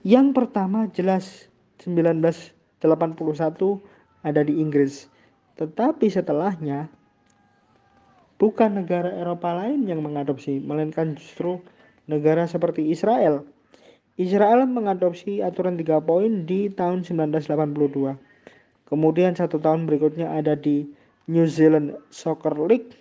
Yang 0.05 0.26
pertama 0.36 0.86
jelas 0.92 1.49
1981 1.82 2.84
ada 4.24 4.40
di 4.45 4.61
Inggris. 4.61 5.09
Tetapi 5.57 6.07
setelahnya 6.12 6.92
bukan 8.36 8.84
negara 8.84 9.09
Eropa 9.16 9.57
lain 9.57 9.88
yang 9.88 10.05
mengadopsi, 10.05 10.61
melainkan 10.61 11.16
justru 11.16 11.64
negara 12.05 12.45
seperti 12.45 12.92
Israel. 12.92 13.49
Israel 14.14 14.70
mengadopsi 14.70 15.42
aturan 15.42 15.74
3 15.74 15.98
poin 15.98 16.46
di 16.46 16.70
tahun 16.70 17.02
1982. 17.02 18.14
Kemudian 18.86 19.34
satu 19.34 19.58
tahun 19.58 19.90
berikutnya 19.90 20.30
ada 20.30 20.54
di 20.54 20.86
New 21.26 21.50
Zealand 21.50 21.98
Soccer 22.14 22.54
League. 22.54 22.94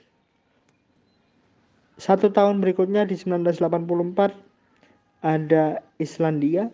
Satu 2.01 2.33
tahun 2.33 2.65
berikutnya 2.65 3.05
di 3.05 3.13
1984 3.13 4.33
ada 5.21 5.85
Islandia 6.01 6.73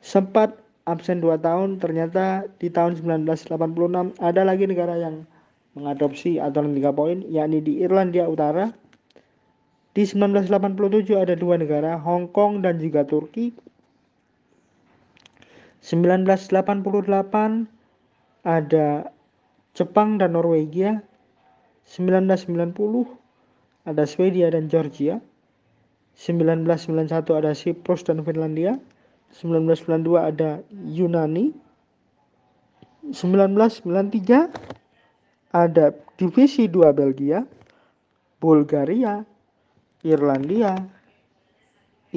sempat 0.00 0.56
absen 0.88 1.20
2 1.20 1.36
tahun 1.44 1.76
ternyata 1.76 2.48
di 2.56 2.72
tahun 2.72 2.96
1986 2.96 4.16
ada 4.16 4.42
lagi 4.48 4.64
negara 4.64 4.96
yang 4.96 5.28
mengadopsi 5.76 6.40
aturan 6.40 6.72
3 6.72 6.88
poin 6.96 7.20
yakni 7.28 7.60
di 7.60 7.84
Irlandia 7.84 8.24
Utara 8.24 8.72
di 9.96 10.04
1987 10.04 11.16
ada 11.16 11.34
dua 11.34 11.56
negara 11.56 11.96
Hong 11.96 12.28
Kong 12.30 12.60
dan 12.60 12.76
juga 12.78 13.04
Turki. 13.08 13.52
1988 15.80 17.66
ada 18.44 19.08
Jepang 19.72 20.20
dan 20.20 20.36
Norwegia. 20.36 21.00
1990 21.88 23.08
ada 23.88 24.04
Swedia 24.04 24.52
dan 24.52 24.68
Georgia. 24.68 25.24
1991 26.18 27.08
ada 27.40 27.56
Siprus 27.56 28.04
dan 28.04 28.20
Finlandia. 28.20 28.76
1992 29.32 30.18
ada 30.20 30.60
Yunani. 30.68 31.56
1993 33.08 34.52
ada 35.48 35.96
divisi 36.20 36.68
2 36.68 36.92
Belgia 36.92 37.40
Bulgaria 38.36 39.24
Irlandia 40.08 40.74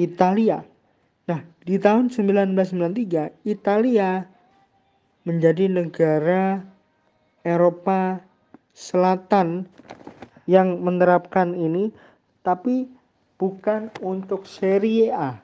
Italia 0.00 0.64
nah 1.28 1.44
di 1.62 1.76
tahun 1.76 2.08
1993 2.08 3.46
Italia 3.46 4.24
menjadi 5.28 5.70
negara 5.70 6.64
Eropa 7.44 8.18
Selatan 8.72 9.68
yang 10.48 10.80
menerapkan 10.80 11.54
ini 11.54 11.92
tapi 12.42 12.88
bukan 13.38 13.92
untuk 14.02 14.48
Serie 14.48 15.14
A 15.14 15.38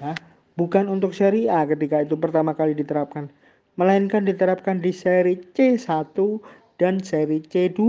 nah, 0.00 0.16
bukan 0.56 0.88
untuk 0.88 1.16
seri 1.16 1.48
A 1.48 1.64
ketika 1.64 2.04
itu 2.04 2.16
pertama 2.18 2.52
kali 2.52 2.76
diterapkan, 2.76 3.28
melainkan 3.78 4.24
diterapkan 4.24 4.80
di 4.80 4.92
seri 4.92 5.40
C1 5.40 6.12
dan 6.76 7.00
seri 7.00 7.40
C2. 7.40 7.80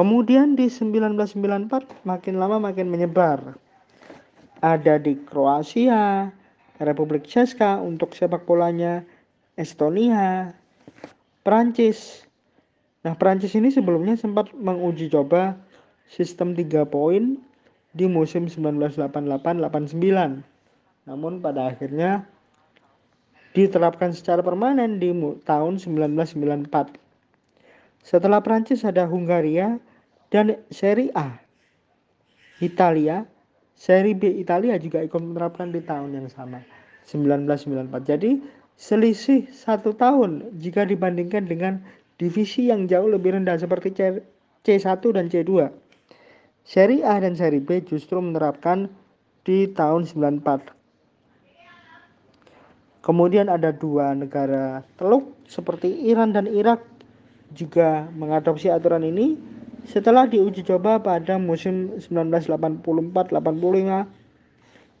Kemudian 0.00 0.56
di 0.56 0.64
1994 0.64 2.08
makin 2.08 2.40
lama 2.40 2.56
makin 2.56 2.88
menyebar. 2.88 3.52
Ada 4.64 4.96
di 4.96 5.12
Kroasia, 5.28 6.32
Republik 6.80 7.28
Ceska 7.28 7.76
untuk 7.84 8.16
sepak 8.16 8.48
bolanya, 8.48 9.04
Estonia, 9.60 10.56
Prancis. 11.44 12.24
Nah, 13.04 13.12
Prancis 13.12 13.52
ini 13.52 13.68
sebelumnya 13.68 14.16
sempat 14.16 14.48
menguji 14.56 15.12
coba 15.12 15.60
sistem 16.08 16.56
3 16.56 16.88
poin 16.88 17.36
di 17.92 18.08
musim 18.08 18.48
1988-89. 18.48 19.04
Namun 21.12 21.44
pada 21.44 21.76
akhirnya 21.76 22.24
diterapkan 23.52 24.16
secara 24.16 24.40
permanen 24.40 24.96
di 24.96 25.12
tahun 25.44 25.76
1994. 25.76 26.96
Setelah 28.00 28.40
Prancis 28.40 28.80
ada 28.80 29.04
Hungaria 29.04 29.76
dan 30.30 30.62
Serie 30.70 31.10
A. 31.12 31.42
Italia, 32.62 33.26
Serie 33.74 34.14
B 34.14 34.30
Italia 34.38 34.78
juga 34.78 35.02
ikut 35.02 35.18
menerapkan 35.18 35.74
di 35.74 35.82
tahun 35.82 36.14
yang 36.14 36.28
sama, 36.30 36.62
1994. 37.08 38.06
Jadi 38.06 38.40
selisih 38.78 39.50
satu 39.50 39.92
tahun 39.92 40.56
jika 40.62 40.86
dibandingkan 40.86 41.50
dengan 41.50 41.82
divisi 42.20 42.68
yang 42.70 42.86
jauh 42.86 43.08
lebih 43.10 43.36
rendah 43.36 43.56
seperti 43.58 43.92
C1 44.62 45.00
dan 45.16 45.26
C2. 45.32 45.72
Seri 46.60 47.00
A 47.00 47.16
dan 47.18 47.34
seri 47.34 47.58
B 47.58 47.80
justru 47.82 48.20
menerapkan 48.20 48.86
di 49.42 49.66
tahun 49.72 50.04
94. 50.04 50.76
Kemudian 53.00 53.48
ada 53.48 53.72
dua 53.72 54.12
negara 54.12 54.84
teluk 55.00 55.32
seperti 55.48 55.88
Iran 56.04 56.36
dan 56.36 56.44
Irak 56.44 56.84
juga 57.56 58.06
mengadopsi 58.12 58.68
aturan 58.68 59.02
ini 59.02 59.40
setelah 59.88 60.28
diuji 60.28 60.60
coba 60.66 61.00
pada 61.00 61.40
musim 61.40 61.96
1984-85. 61.96 64.04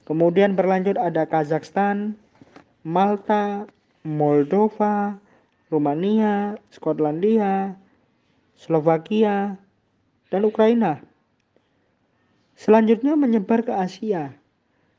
Kemudian 0.08 0.56
berlanjut 0.56 0.96
ada 0.96 1.28
Kazakhstan, 1.28 2.16
Malta, 2.82 3.68
Moldova, 4.02 5.20
Rumania, 5.70 6.56
Skotlandia, 6.72 7.76
Slovakia, 8.56 9.60
dan 10.32 10.42
Ukraina. 10.46 11.02
Selanjutnya 12.56 13.16
menyebar 13.16 13.64
ke 13.64 13.72
Asia 13.72 14.36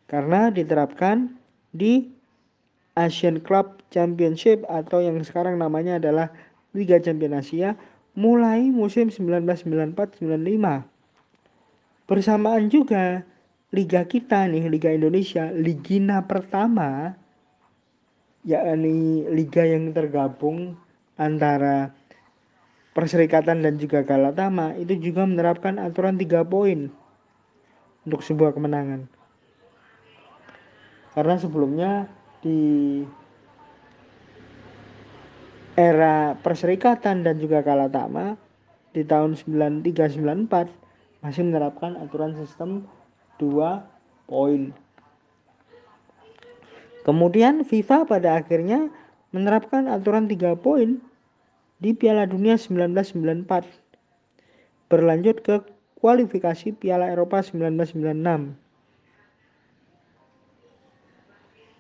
karena 0.10 0.50
diterapkan 0.50 1.38
di 1.72 2.10
Asian 2.98 3.40
Club 3.40 3.80
Championship 3.94 4.66
atau 4.68 5.00
yang 5.00 5.22
sekarang 5.24 5.62
namanya 5.62 6.02
adalah 6.02 6.28
Liga 6.76 7.00
Champion 7.00 7.36
Asia 7.36 7.78
mulai 8.18 8.68
musim 8.72 9.08
1994-95. 9.08 10.86
Bersamaan 12.08 12.68
juga 12.68 13.24
liga 13.72 14.04
kita 14.04 14.52
nih, 14.52 14.68
Liga 14.68 14.92
Indonesia, 14.92 15.48
Ligina 15.52 16.28
pertama 16.28 17.16
yakni 18.44 19.24
liga 19.30 19.64
yang 19.64 19.94
tergabung 19.94 20.76
antara 21.16 21.94
Perserikatan 22.92 23.64
dan 23.64 23.80
juga 23.80 24.04
Galatama 24.04 24.76
itu 24.76 25.00
juga 25.00 25.24
menerapkan 25.24 25.80
aturan 25.80 26.20
3 26.20 26.44
poin 26.44 26.92
untuk 28.04 28.20
sebuah 28.20 28.52
kemenangan. 28.52 29.08
Karena 31.16 31.36
sebelumnya 31.40 32.12
di 32.44 33.00
era 35.82 36.38
perserikatan 36.46 37.26
dan 37.26 37.42
juga 37.42 37.66
kalatama 37.66 38.38
di 38.94 39.02
tahun 39.02 39.34
9394 39.34 40.70
masih 41.26 41.42
menerapkan 41.50 41.98
aturan 41.98 42.38
sistem 42.38 42.86
dua 43.42 43.82
poin. 44.30 44.70
Kemudian 47.02 47.66
FIFA 47.66 48.06
pada 48.06 48.38
akhirnya 48.38 48.94
menerapkan 49.34 49.90
aturan 49.90 50.30
tiga 50.30 50.54
poin 50.54 51.02
di 51.82 51.98
Piala 51.98 52.30
Dunia 52.30 52.62
1994 52.62 53.50
berlanjut 54.86 55.42
ke 55.42 55.66
kualifikasi 55.98 56.78
Piala 56.78 57.10
Eropa 57.10 57.42
1996. 57.42 58.54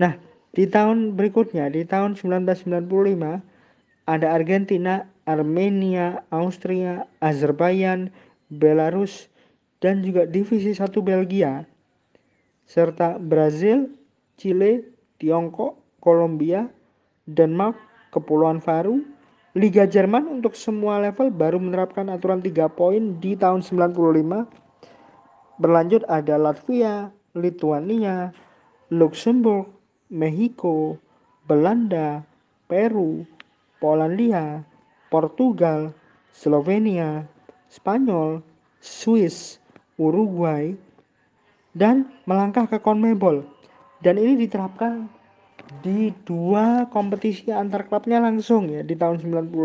Nah, 0.01 0.17
di 0.57 0.65
tahun 0.65 1.13
berikutnya, 1.13 1.69
di 1.69 1.85
tahun 1.85 2.17
1995, 2.17 3.45
ada 4.05 4.33
Argentina, 4.33 5.05
Armenia, 5.29 6.25
Austria, 6.33 7.05
Azerbaijan, 7.21 8.09
Belarus, 8.49 9.29
dan 9.81 10.05
juga 10.05 10.29
Divisi 10.29 10.73
1 10.73 10.93
Belgia, 11.01 11.65
serta 12.69 13.17
Brazil, 13.17 13.89
Chile, 14.37 14.85
Tiongkok, 15.17 15.77
Kolombia, 16.01 16.69
Denmark, 17.29 17.77
Kepulauan 18.13 18.61
Faru, 18.61 19.05
Liga 19.51 19.83
Jerman 19.83 20.31
untuk 20.39 20.55
semua 20.55 21.01
level 21.03 21.27
baru 21.27 21.59
menerapkan 21.59 22.07
aturan 22.07 22.39
3 22.39 22.71
poin 22.71 23.19
di 23.19 23.35
tahun 23.35 23.59
95. 23.59 24.47
Berlanjut 25.59 26.07
ada 26.07 26.39
Latvia, 26.39 27.11
Lithuania, 27.35 28.31
Luxembourg, 28.89 29.67
Meksiko, 30.07 30.95
Belanda, 31.45 32.23
Peru, 32.71 33.27
Polandia, 33.81 34.61
Portugal, 35.09 35.89
Slovenia, 36.29 37.25
Spanyol, 37.67 38.45
Swiss, 38.77 39.57
Uruguay, 39.97 40.77
dan 41.73 42.07
melangkah 42.29 42.69
ke 42.69 42.77
CONMEBOL 42.77 43.43
dan 44.05 44.15
ini 44.17 44.45
diterapkan 44.45 45.07
di 45.79 46.11
dua 46.27 46.89
kompetisi 46.91 47.47
antar 47.53 47.87
klubnya 47.87 48.19
langsung 48.19 48.67
ya 48.67 48.83
di 48.83 48.97
tahun 48.97 49.23
95 49.23 49.55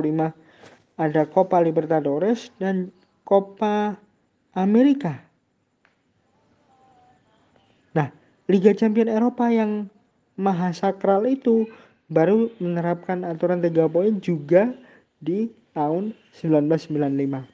ada 0.97 1.23
Copa 1.29 1.59
Libertadores 1.59 2.55
dan 2.63 2.95
Copa 3.27 3.99
Amerika. 4.55 5.19
Nah, 7.93 8.09
Liga 8.47 8.73
Champion 8.73 9.11
Eropa 9.11 9.51
yang 9.51 9.91
maha 10.39 10.71
sakral 10.71 11.27
itu 11.27 11.67
baru 12.07 12.51
menerapkan 12.63 13.27
aturan 13.27 13.59
3 13.63 13.91
poin 13.91 14.15
juga 14.23 14.75
di 15.19 15.51
tahun 15.75 16.15
1995. 16.39 17.47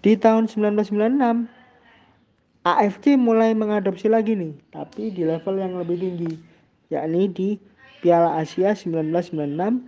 Di 0.00 0.16
tahun 0.16 0.48
1996 0.48 1.48
AFC 2.60 3.16
mulai 3.16 3.56
mengadopsi 3.56 4.08
lagi 4.08 4.36
nih, 4.36 4.52
tapi 4.72 5.08
di 5.12 5.24
level 5.24 5.56
yang 5.56 5.80
lebih 5.80 5.96
tinggi, 5.96 6.36
yakni 6.92 7.28
di 7.32 7.48
Piala 8.00 8.36
Asia 8.40 8.72
1996 8.76 9.80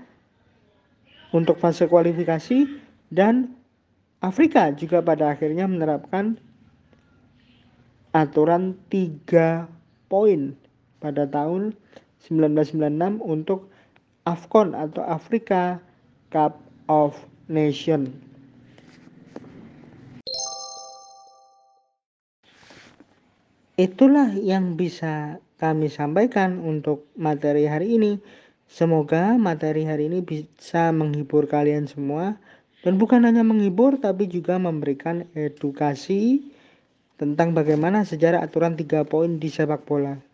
untuk 1.33 1.57
fase 1.57 1.89
kualifikasi 1.89 2.69
dan 3.13 3.53
Afrika 4.21 4.71
juga 4.73 5.03
pada 5.03 5.33
akhirnya 5.35 5.67
menerapkan 5.69 6.39
aturan 8.13 8.77
3 8.93 9.67
poin 10.13 10.53
pada 11.01 11.25
tahun 11.25 11.73
1996 12.29 13.19
untuk 13.23 13.71
AFCON 14.23 14.79
atau 14.79 15.03
Africa 15.03 15.83
Cup 16.31 16.63
of 16.87 17.19
Nations. 17.51 18.11
Itulah 23.81 24.31
yang 24.37 24.79
bisa 24.79 25.43
kami 25.59 25.91
sampaikan 25.91 26.63
untuk 26.63 27.09
materi 27.19 27.67
hari 27.67 27.99
ini. 27.99 28.21
Semoga 28.71 29.35
materi 29.41 29.83
hari 29.83 30.07
ini 30.07 30.23
bisa 30.23 30.95
menghibur 30.95 31.51
kalian 31.51 31.91
semua 31.91 32.39
dan 32.87 32.99
bukan 32.99 33.27
hanya 33.27 33.43
menghibur 33.43 33.99
tapi 33.99 34.31
juga 34.31 34.59
memberikan 34.59 35.27
edukasi 35.35 36.47
tentang 37.19 37.55
bagaimana 37.55 38.03
sejarah 38.03 38.43
aturan 38.43 38.75
tiga 38.75 39.03
poin 39.07 39.39
di 39.39 39.47
sepak 39.47 39.87
bola. 39.87 40.32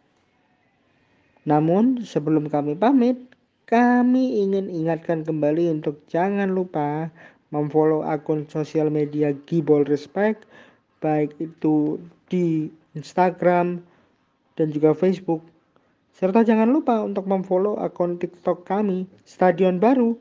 Namun 1.49 2.05
sebelum 2.05 2.53
kami 2.53 2.77
pamit, 2.77 3.17
kami 3.65 4.45
ingin 4.45 4.69
ingatkan 4.69 5.25
kembali 5.25 5.81
untuk 5.81 6.05
jangan 6.13 6.53
lupa 6.53 7.09
memfollow 7.49 8.05
akun 8.05 8.45
sosial 8.53 8.93
media 8.93 9.33
Gibol 9.49 9.89
Respect 9.89 10.45
baik 10.99 11.35
itu 11.39 11.99
di 12.29 12.69
Instagram, 12.99 13.81
dan 14.59 14.75
juga 14.75 14.91
Facebook. 14.95 15.43
Serta 16.11 16.43
jangan 16.43 16.67
lupa 16.67 16.99
untuk 17.07 17.31
memfollow 17.31 17.79
akun 17.79 18.19
TikTok 18.19 18.67
kami, 18.67 19.07
Stadion 19.23 19.79
Baru, 19.79 20.19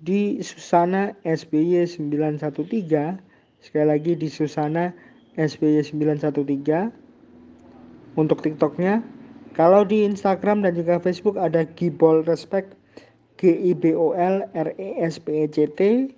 di 0.00 0.40
Susana 0.40 1.12
SBY 1.28 1.84
913. 1.84 3.20
Sekali 3.60 3.86
lagi 3.88 4.16
di 4.16 4.28
Susana 4.32 4.92
SBY 5.36 5.84
913. 5.92 6.88
Untuk 8.16 8.40
TikToknya, 8.40 9.04
kalau 9.54 9.86
di 9.86 10.02
Instagram 10.02 10.66
dan 10.66 10.74
juga 10.74 10.98
Facebook 10.98 11.38
ada 11.38 11.62
Gibol 11.78 12.26
Respect, 12.26 12.74
G 13.38 13.54
I 13.54 13.72
B 13.72 13.94
O 13.94 14.12
L 14.12 14.44
R 14.52 14.68
E 14.76 14.98
S 14.98 15.22
P 15.22 15.42
E 15.42 15.46
C 15.46 15.70
T 15.70 16.10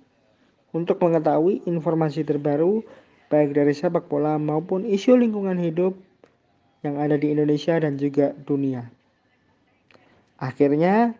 untuk 0.73 0.97
mengetahui 0.99 1.61
informasi 1.69 2.25
terbaru 2.25 2.81
baik 3.29 3.55
dari 3.55 3.73
sepak 3.77 4.09
bola 4.09 4.35
maupun 4.41 4.83
isu 4.83 5.19
lingkungan 5.19 5.59
hidup 5.59 5.93
yang 6.85 6.97
ada 6.97 7.17
di 7.17 7.33
Indonesia 7.33 7.77
dan 7.77 7.97
juga 7.97 8.33
dunia. 8.45 8.87
Akhirnya, 10.37 11.17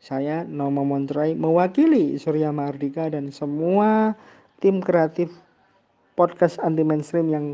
saya 0.00 0.44
Nomo 0.44 0.84
Montrai 0.84 1.36
mewakili 1.36 2.16
Surya 2.16 2.52
Mardika 2.52 3.08
dan 3.12 3.28
semua 3.28 4.16
tim 4.60 4.80
kreatif 4.80 5.28
podcast 6.16 6.56
anti 6.60 6.80
mainstream 6.80 7.28
yang 7.28 7.46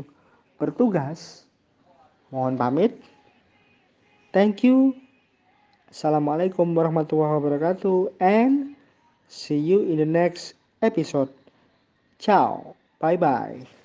bertugas. 0.55 1.43
Mohon 2.31 2.55
pamit. 2.55 2.91
Thank 4.31 4.63
you. 4.63 4.95
Assalamualaikum 5.91 6.71
warahmatullahi 6.71 7.35
wabarakatuh 7.35 8.15
and 8.23 8.79
see 9.27 9.59
you 9.59 9.83
in 9.83 9.99
the 9.99 10.07
next 10.07 10.55
episode. 10.79 11.27
Ciao. 12.15 12.79
Bye 13.03 13.19
bye. 13.19 13.80